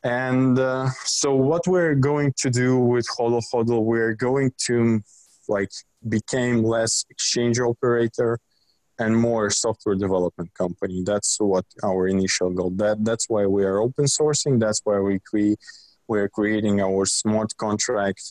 [0.05, 5.01] And uh, so, what we're going to do with Hodl Hodl, we're going to
[5.49, 5.71] like
[6.09, 8.39] became less exchange operator
[8.99, 11.03] and more software development company.
[11.05, 12.71] That's what our initial goal.
[12.71, 14.61] That that's why we are open sourcing.
[14.61, 15.61] That's why we cre-
[16.07, 18.23] we're creating our smart contract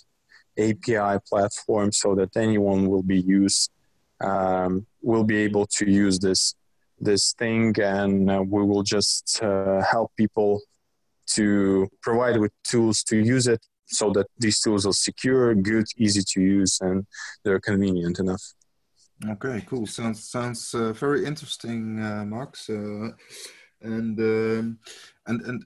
[0.57, 3.71] API platform so that anyone will be used
[4.21, 6.55] um, will be able to use this
[6.99, 10.61] this thing, and uh, we will just uh, help people
[11.25, 16.21] to provide with tools to use it so that these tools are secure, good, easy
[16.33, 17.05] to use, and
[17.43, 18.43] they're convenient enough.
[19.29, 19.85] Okay, cool.
[19.85, 22.69] Sounds sounds uh, very interesting, uh, Max.
[22.69, 23.11] Uh,
[23.81, 24.79] and um,
[25.27, 25.63] and and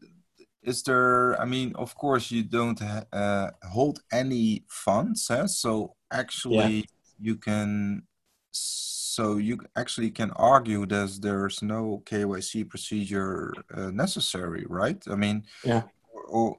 [0.64, 1.40] is there?
[1.42, 5.48] I mean, of course, you don't uh, hold any funds, huh?
[5.48, 6.84] so actually yeah.
[7.20, 8.04] you can.
[8.52, 15.02] So you actually can argue that there's no KYC procedure uh, necessary, right?
[15.10, 15.84] I mean, yeah.
[16.30, 16.58] Or,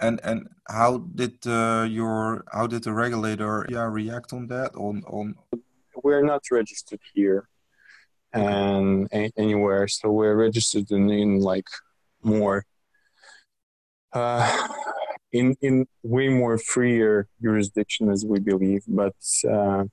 [0.00, 5.02] and and how did uh, your how did the regulator yeah react on that on
[5.06, 5.34] on?
[6.02, 7.48] We're not registered here
[8.32, 9.88] and anywhere.
[9.88, 11.66] So we're registered in, in like
[12.22, 12.64] more
[14.12, 14.68] uh,
[15.32, 18.82] in in way more freer jurisdiction as we believe.
[18.86, 19.16] But
[19.50, 19.84] uh,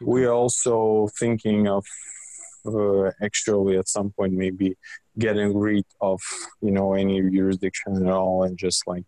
[0.00, 1.84] we're also thinking of
[2.66, 4.76] uh, actually at some point maybe
[5.18, 6.20] getting rid of
[6.60, 9.06] you know any jurisdiction at all and just like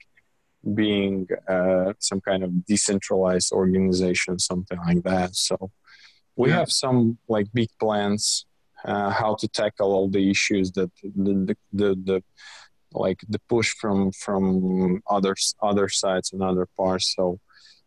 [0.74, 5.34] being uh, some kind of decentralized organization, something like that.
[5.34, 5.70] So
[6.36, 6.58] we yeah.
[6.58, 8.46] have some like big plans
[8.84, 12.22] uh, how to tackle all the issues that the, the, the, the
[12.92, 17.14] like the push from from other other sides and other parts.
[17.14, 17.38] So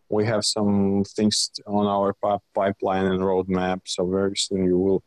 [0.10, 2.14] we have some things on our
[2.54, 3.82] pipeline and roadmap.
[3.86, 5.04] So very soon you will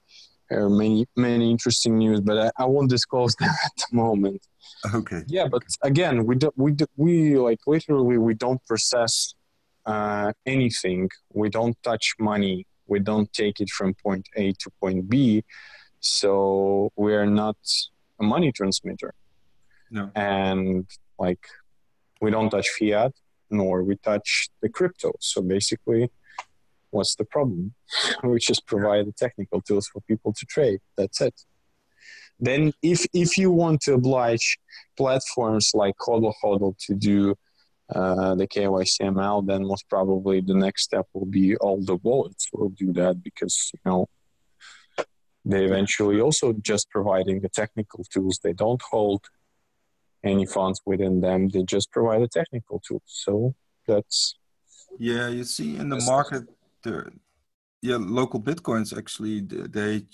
[0.49, 4.47] hear many many interesting news, but I, I won't disclose them at the moment.
[4.95, 5.22] Okay.
[5.26, 9.34] Yeah, but again, we don't we do, we like literally we don't process
[9.86, 11.11] uh, anything.
[11.32, 12.66] We don't touch money.
[12.86, 15.45] We don't take it from point A to point B.
[16.01, 17.57] So we are not
[18.20, 19.14] a money transmitter.
[19.90, 20.11] No.
[20.14, 20.86] And
[21.18, 21.47] like
[22.20, 23.12] we don't touch fiat
[23.51, 25.12] nor we touch the crypto.
[25.20, 26.11] So basically,
[26.95, 27.74] what's the problem?
[28.22, 30.80] we just provide the technical tools for people to trade.
[30.97, 31.34] That's it.
[32.40, 34.59] Then, if if you want to oblige
[34.97, 37.34] platforms like Hodl Hodl to do
[37.95, 42.70] uh, the KYCML, then most probably the next step will be all the wallets will
[42.70, 44.09] do that because you know
[45.45, 48.40] they eventually also just providing the technical tools.
[48.42, 49.22] They don't hold
[50.24, 51.49] any funds within them.
[51.49, 53.03] They just provide the technical tools.
[53.07, 53.55] So
[53.86, 54.36] that's
[54.99, 55.28] yeah.
[55.28, 56.45] You see in the market
[56.85, 57.11] there
[57.85, 59.41] yeah, LocalBitcoins actually
[59.78, 60.05] they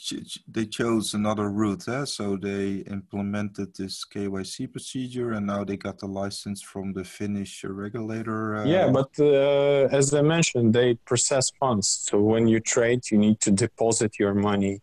[0.49, 1.87] they chose another route.
[1.87, 2.05] Eh?
[2.05, 7.63] So they implemented this KYC procedure, and now they got the license from the Finnish
[7.63, 8.57] regulator.
[8.57, 8.65] Uh...
[8.65, 11.87] Yeah, but uh, as I mentioned, they process funds.
[12.09, 14.83] So when you trade, you need to deposit your money,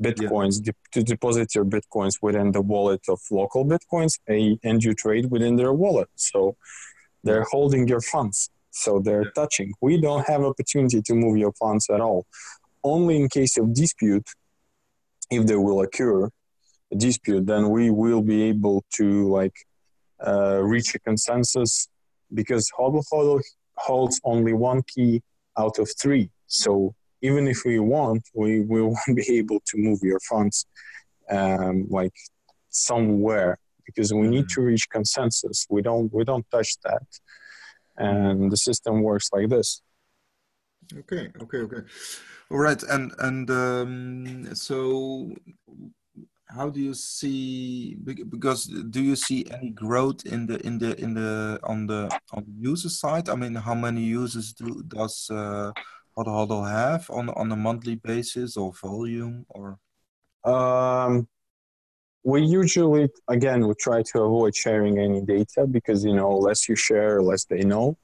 [0.00, 0.70] bitcoins, yeah.
[0.70, 4.14] de- to deposit your bitcoins within the wallet of LocalBitcoins,
[4.62, 6.10] and you trade within their wallet.
[6.14, 6.56] So
[7.24, 8.50] they're holding your funds.
[8.70, 9.72] So they're touching.
[9.80, 12.26] We don't have opportunity to move your funds at all.
[12.82, 14.28] Only in case of dispute,
[15.30, 16.26] if there will occur
[16.92, 19.54] a dispute, then we will be able to like
[20.26, 21.88] uh, reach a consensus
[22.32, 23.42] because Hodl Hodl
[23.76, 25.22] holds only one key
[25.58, 26.30] out of three.
[26.46, 30.66] So even if we want, we, we won't be able to move your funds
[31.30, 32.14] um, like
[32.70, 34.60] somewhere because we need mm-hmm.
[34.60, 35.66] to reach consensus.
[35.68, 37.02] We don't we don't touch that
[38.00, 39.82] and the system works like this.
[40.92, 41.82] Okay okay okay.
[42.50, 45.30] All right and and um, so
[46.48, 47.94] how do you see
[48.28, 52.44] because do you see any growth in the in the in the on the on
[52.44, 53.28] the user side?
[53.28, 55.70] I mean how many users do does uh
[56.16, 59.78] Hodl Hodl have on on a monthly basis or volume or?
[60.44, 61.28] Um
[62.22, 66.76] we usually again we try to avoid sharing any data because you know less you
[66.76, 67.96] share less they know.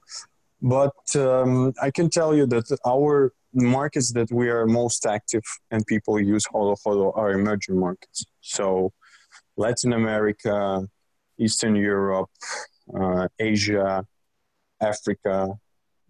[0.63, 5.87] But um, i can tell you that our markets that we are most active and
[5.87, 8.25] people use hodl hodl are emerging markets.
[8.41, 8.93] So
[9.57, 10.87] latin america
[11.39, 12.31] eastern europe
[12.99, 14.05] uh, asia
[14.81, 15.59] africa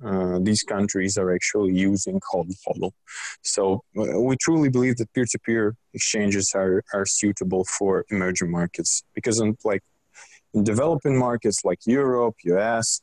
[0.05, 2.90] uh, these countries are actually using hodl hodl
[3.42, 9.40] so uh, we truly believe that peer-to-peer exchanges are, are suitable for emerging markets because
[9.40, 9.82] in like
[10.55, 13.01] in developing markets like europe us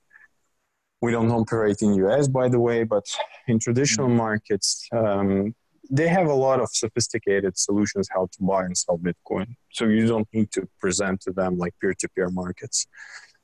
[1.02, 3.06] we don't operate in us by the way but
[3.48, 4.18] in traditional mm-hmm.
[4.18, 5.54] markets um,
[5.90, 9.56] they have a lot of sophisticated solutions how to buy and sell bitcoin.
[9.72, 12.88] So you don't need to present to them like peer-to-peer markets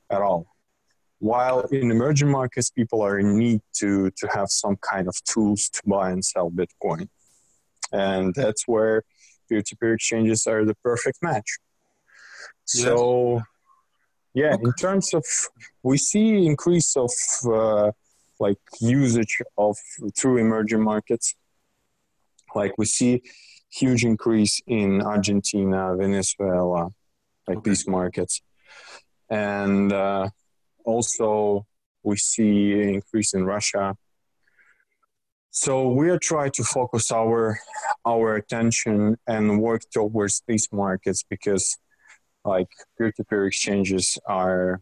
[0.09, 0.47] at all
[1.19, 5.69] while in emerging markets, people are in need to, to have some kind of tools
[5.69, 7.09] to buy and sell Bitcoin.
[7.91, 9.03] And that's where
[9.49, 11.57] peer to peer exchanges are the perfect match.
[12.65, 13.41] So,
[14.33, 14.63] yeah, okay.
[14.63, 15.25] in terms of,
[15.83, 17.11] we see increase of
[17.45, 17.91] uh,
[18.39, 19.75] like usage of
[20.15, 21.35] through emerging markets.
[22.55, 23.23] Like we see
[23.71, 26.89] huge increase in Argentina, Venezuela,
[27.47, 27.69] like okay.
[27.69, 28.41] these markets.
[29.29, 30.29] And uh,
[30.89, 31.65] also,
[32.03, 33.95] we see an increase in Russia.
[35.51, 37.59] So we are trying to focus our
[38.05, 41.77] our attention and work towards these markets because,
[42.45, 42.67] like
[42.97, 44.81] peer-to-peer exchanges are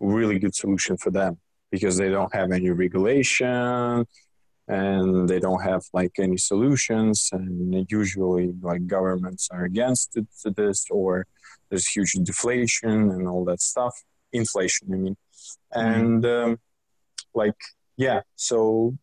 [0.00, 1.38] really good solution for them
[1.70, 4.06] because they don't have any regulation
[4.68, 7.28] and they don't have like any solutions.
[7.32, 10.26] And usually like governments are against it,
[10.56, 11.26] this or
[11.68, 13.94] there's huge deflation and all that stuff.
[14.32, 15.16] Inflation i mean
[15.74, 16.00] Mm-hmm.
[16.00, 16.58] and um,
[17.34, 17.60] like
[17.96, 18.96] yeah so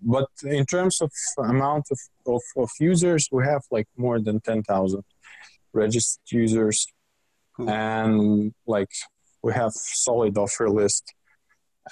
[0.00, 5.02] but in terms of amount of, of, of users we have like more than 10000
[5.72, 6.86] registered users
[7.56, 7.68] cool.
[7.68, 8.90] and like
[9.42, 11.04] we have solid offer list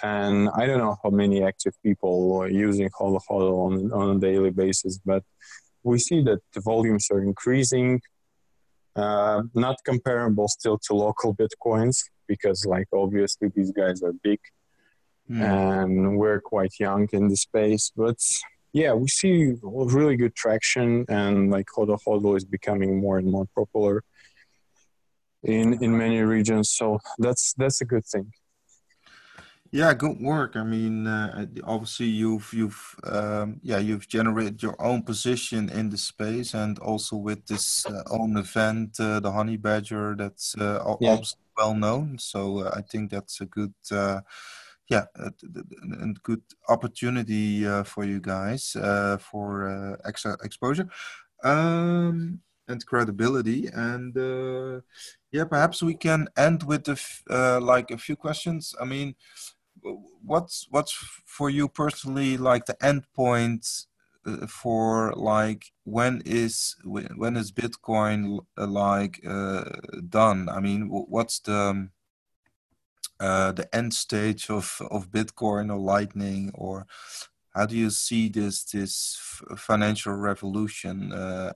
[0.03, 4.21] and i don't know how many active people are using hodl hodl on, on a
[4.21, 5.23] daily basis but
[5.83, 8.01] we see that the volumes are increasing
[8.97, 14.41] uh, not comparable still to LocalBitcoins because like obviously these guys are big
[15.31, 15.43] mm.
[15.43, 18.19] and we're quite young in the space but
[18.73, 23.47] yeah we see really good traction and like hodl hodl is becoming more and more
[23.55, 24.03] popular
[25.43, 28.31] in in many regions so that's that's a good thing
[29.73, 30.57] yeah, good work.
[30.57, 35.99] I mean, uh, obviously you've you've um, yeah you've generated your own position in the
[35.99, 41.19] space, and also with this uh, own event, uh, the Honey Badger, that's uh, yeah
[41.57, 42.19] well known.
[42.19, 44.21] So uh, I think that's a good, uh,
[44.89, 45.33] yeah, a,
[46.23, 50.89] good opportunity uh, for you guys uh, for uh, extra exposure
[51.45, 53.69] um, and credibility.
[53.73, 54.81] And uh,
[55.33, 58.75] yeah, perhaps we can end with a like a few questions.
[58.81, 59.15] I mean,
[60.25, 60.93] what's what's
[61.27, 63.67] for you personally like the end point
[64.49, 69.65] for like when is when is bitcoin uh, like uh,
[70.09, 70.49] done?
[70.49, 71.91] I mean what's the um,
[73.21, 76.87] uh, the end stage of of bitcoin or lightning or
[77.55, 79.19] how do you see this this
[79.57, 81.53] financial revolution uh,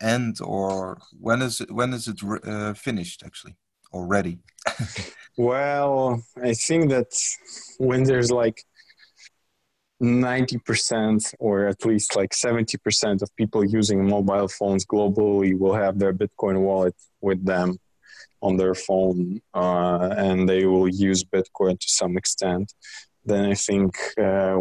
[0.00, 3.56] end or when is it when is it uh, finished actually
[3.92, 4.38] already
[5.38, 7.12] well i think that
[7.78, 8.64] when there's like
[10.02, 16.12] 90% or at least like 70% of people using mobile phones globally will have their
[16.12, 17.76] Bitcoin wallet with them
[18.42, 22.72] on their phone uh, and they will use Bitcoin to some extent,
[23.24, 24.58] then I think uh,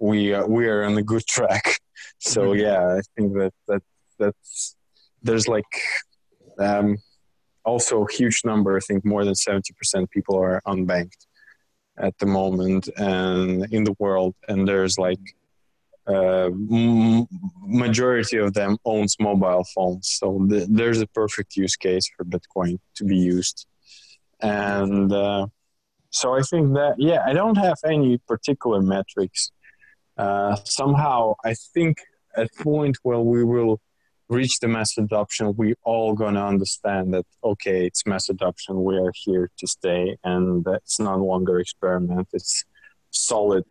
[0.00, 1.80] we, are, we are on a good track.
[2.18, 2.60] So mm-hmm.
[2.60, 3.82] yeah, I think that, that
[4.18, 4.76] that's,
[5.22, 5.64] there's like
[6.58, 6.96] um,
[7.64, 11.25] also a huge number, I think more than 70% people are unbanked
[11.98, 15.20] at the moment and in the world and there's like
[16.08, 17.26] uh, m-
[17.64, 20.08] majority of them owns mobile phones.
[20.08, 23.66] So th- there's a perfect use case for bitcoin to be used.
[24.40, 25.46] And uh,
[26.10, 29.50] so i think that yeah i don't have any particular metrics.
[30.16, 31.98] Uh, somehow i think
[32.36, 33.80] at point where we will
[34.28, 38.82] reach the mass adoption, we all gonna understand that okay, it's mass adoption.
[38.82, 42.28] We are here to stay, and it's no longer experiment.
[42.32, 42.64] It's
[43.10, 43.64] solid,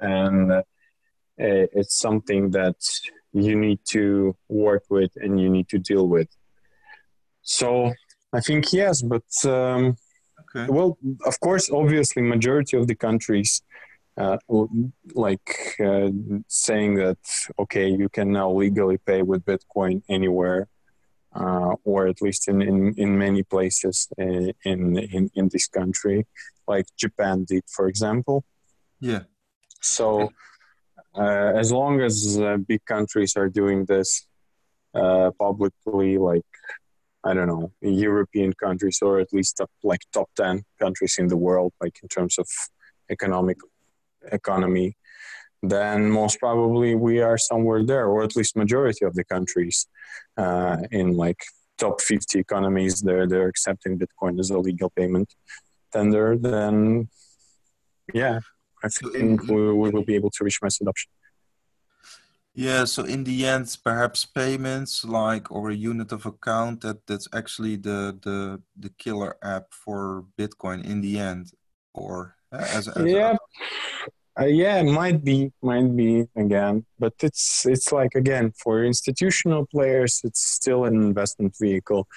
[0.00, 0.62] and uh,
[1.38, 2.76] it's something that
[3.32, 6.28] you need to work with and you need to deal with.
[7.42, 7.92] So
[8.32, 9.96] I think yes, but um,
[10.54, 10.70] okay.
[10.70, 13.62] well, of course, obviously, majority of the countries
[14.16, 14.36] uh,
[15.14, 16.10] like uh,
[16.48, 17.18] saying that
[17.58, 20.68] okay you can now legally pay with bitcoin anywhere
[21.34, 26.26] uh, or at least in, in, in many places in, in, in this country,
[26.68, 28.44] like Japan did, for example.
[29.00, 29.20] Yeah.
[29.80, 30.30] So,
[31.14, 34.26] uh, as long as uh, big countries are doing this
[34.94, 36.46] uh, publicly, like
[37.24, 41.36] I don't know, European countries or at least top, like top ten countries in the
[41.36, 42.46] world, like in terms of
[43.10, 43.58] economic
[44.30, 44.96] economy,
[45.62, 49.86] then most probably we are somewhere there, or at least majority of the countries
[50.36, 51.40] uh, in like
[51.78, 55.28] top 50 economies, they're they're accepting Bitcoin as a legal payment
[55.92, 56.36] tender.
[56.36, 57.08] Then,
[58.12, 58.40] yeah,
[58.82, 61.10] I think we, we will be able to reach mass adoption.
[62.54, 67.28] Yeah, so in the end, perhaps payments like or a unit of account that that's
[67.32, 71.52] actually the the the killer app for Bitcoin in the end,
[71.94, 73.36] or as, as yeah.
[74.40, 79.66] Uh, yeah, it might be, might be again, but it's it's like again for institutional
[79.66, 82.08] players, it's still an investment vehicle.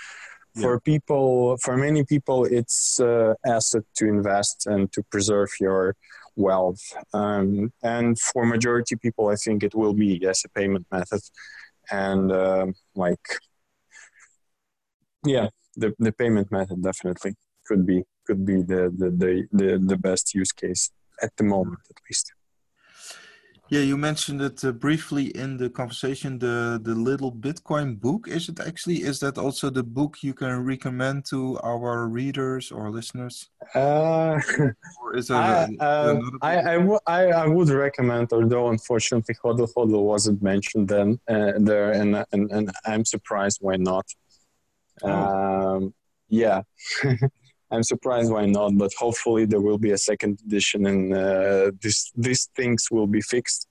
[0.55, 0.61] Yeah.
[0.61, 5.97] For people, for many people, it's uh, asset to invest and to preserve your
[6.37, 6.81] wealth.
[7.13, 11.19] Um, and for majority people, I think it will be yes a payment method,
[11.91, 13.25] and uh, like
[15.25, 19.97] yeah, the the payment method definitely could be could be the the the the, the
[19.97, 22.33] best use case at the moment at least.
[23.67, 26.37] Yeah, you mentioned it uh, briefly in the conversation.
[26.37, 28.97] The the little Bitcoin book is it actually?
[29.01, 33.49] Is that also the book you can recommend to our readers or listeners?
[33.73, 34.39] Uh,
[35.01, 40.03] or is I, uh, I, I, w- I, I would recommend, although unfortunately Hodl Hodl
[40.03, 44.05] wasn't mentioned then uh, there, and, and and I'm surprised why not.
[45.01, 45.09] Oh.
[45.09, 45.93] Um,
[46.29, 46.61] yeah.
[47.71, 52.11] I'm surprised why not, but hopefully there will be a second edition and uh, this,
[52.15, 53.67] these things will be fixed.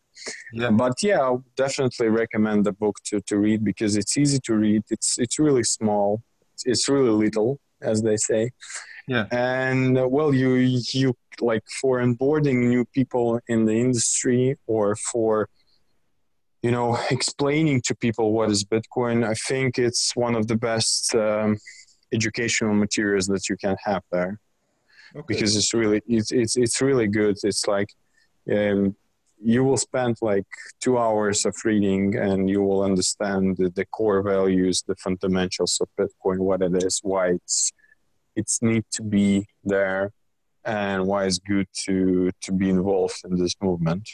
[0.52, 0.70] Yeah.
[0.70, 4.82] But yeah, I definitely recommend the book to, to read because it's easy to read.
[4.90, 6.22] It's it's really small.
[6.64, 8.50] It's really little, as they say.
[9.06, 9.26] Yeah.
[9.30, 10.54] And uh, well, you
[10.92, 15.48] you like for onboarding new people in the industry or for
[16.62, 19.26] you know explaining to people what is Bitcoin.
[19.26, 21.14] I think it's one of the best.
[21.14, 21.58] Um,
[22.14, 24.38] educational materials that you can have there.
[25.16, 25.24] Okay.
[25.28, 27.36] because it's really it's, it's it's really good.
[27.44, 27.90] It's like
[28.50, 28.96] um,
[29.40, 30.46] you will spend like
[30.80, 35.88] two hours of reading and you will understand the, the, core values the fundamentals of
[35.98, 37.72] bitcoin what it is why it's
[38.36, 40.10] it's need to be there
[40.64, 44.08] and why it's good to to be involved in this movement.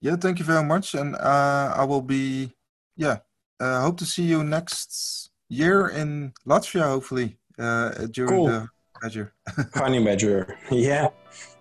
[0.00, 0.94] Yeah thank you very much.
[0.94, 2.52] And uh, i will be
[2.96, 3.18] yeah
[3.60, 8.46] uh, hope to see you next year in Latvia, hopefully, uh, during cool.
[8.46, 8.68] the
[9.00, 9.32] Badger.
[9.74, 10.56] Honey Badger.
[10.70, 11.08] Yeah.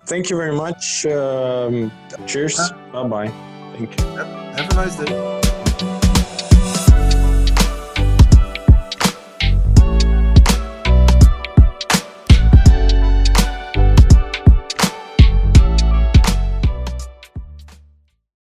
[0.05, 1.05] Thank you very much.
[1.05, 1.91] Um,
[2.25, 2.57] cheers.
[2.91, 3.27] Bye bye.
[3.77, 4.05] Thank you.
[4.07, 5.39] Have a nice day.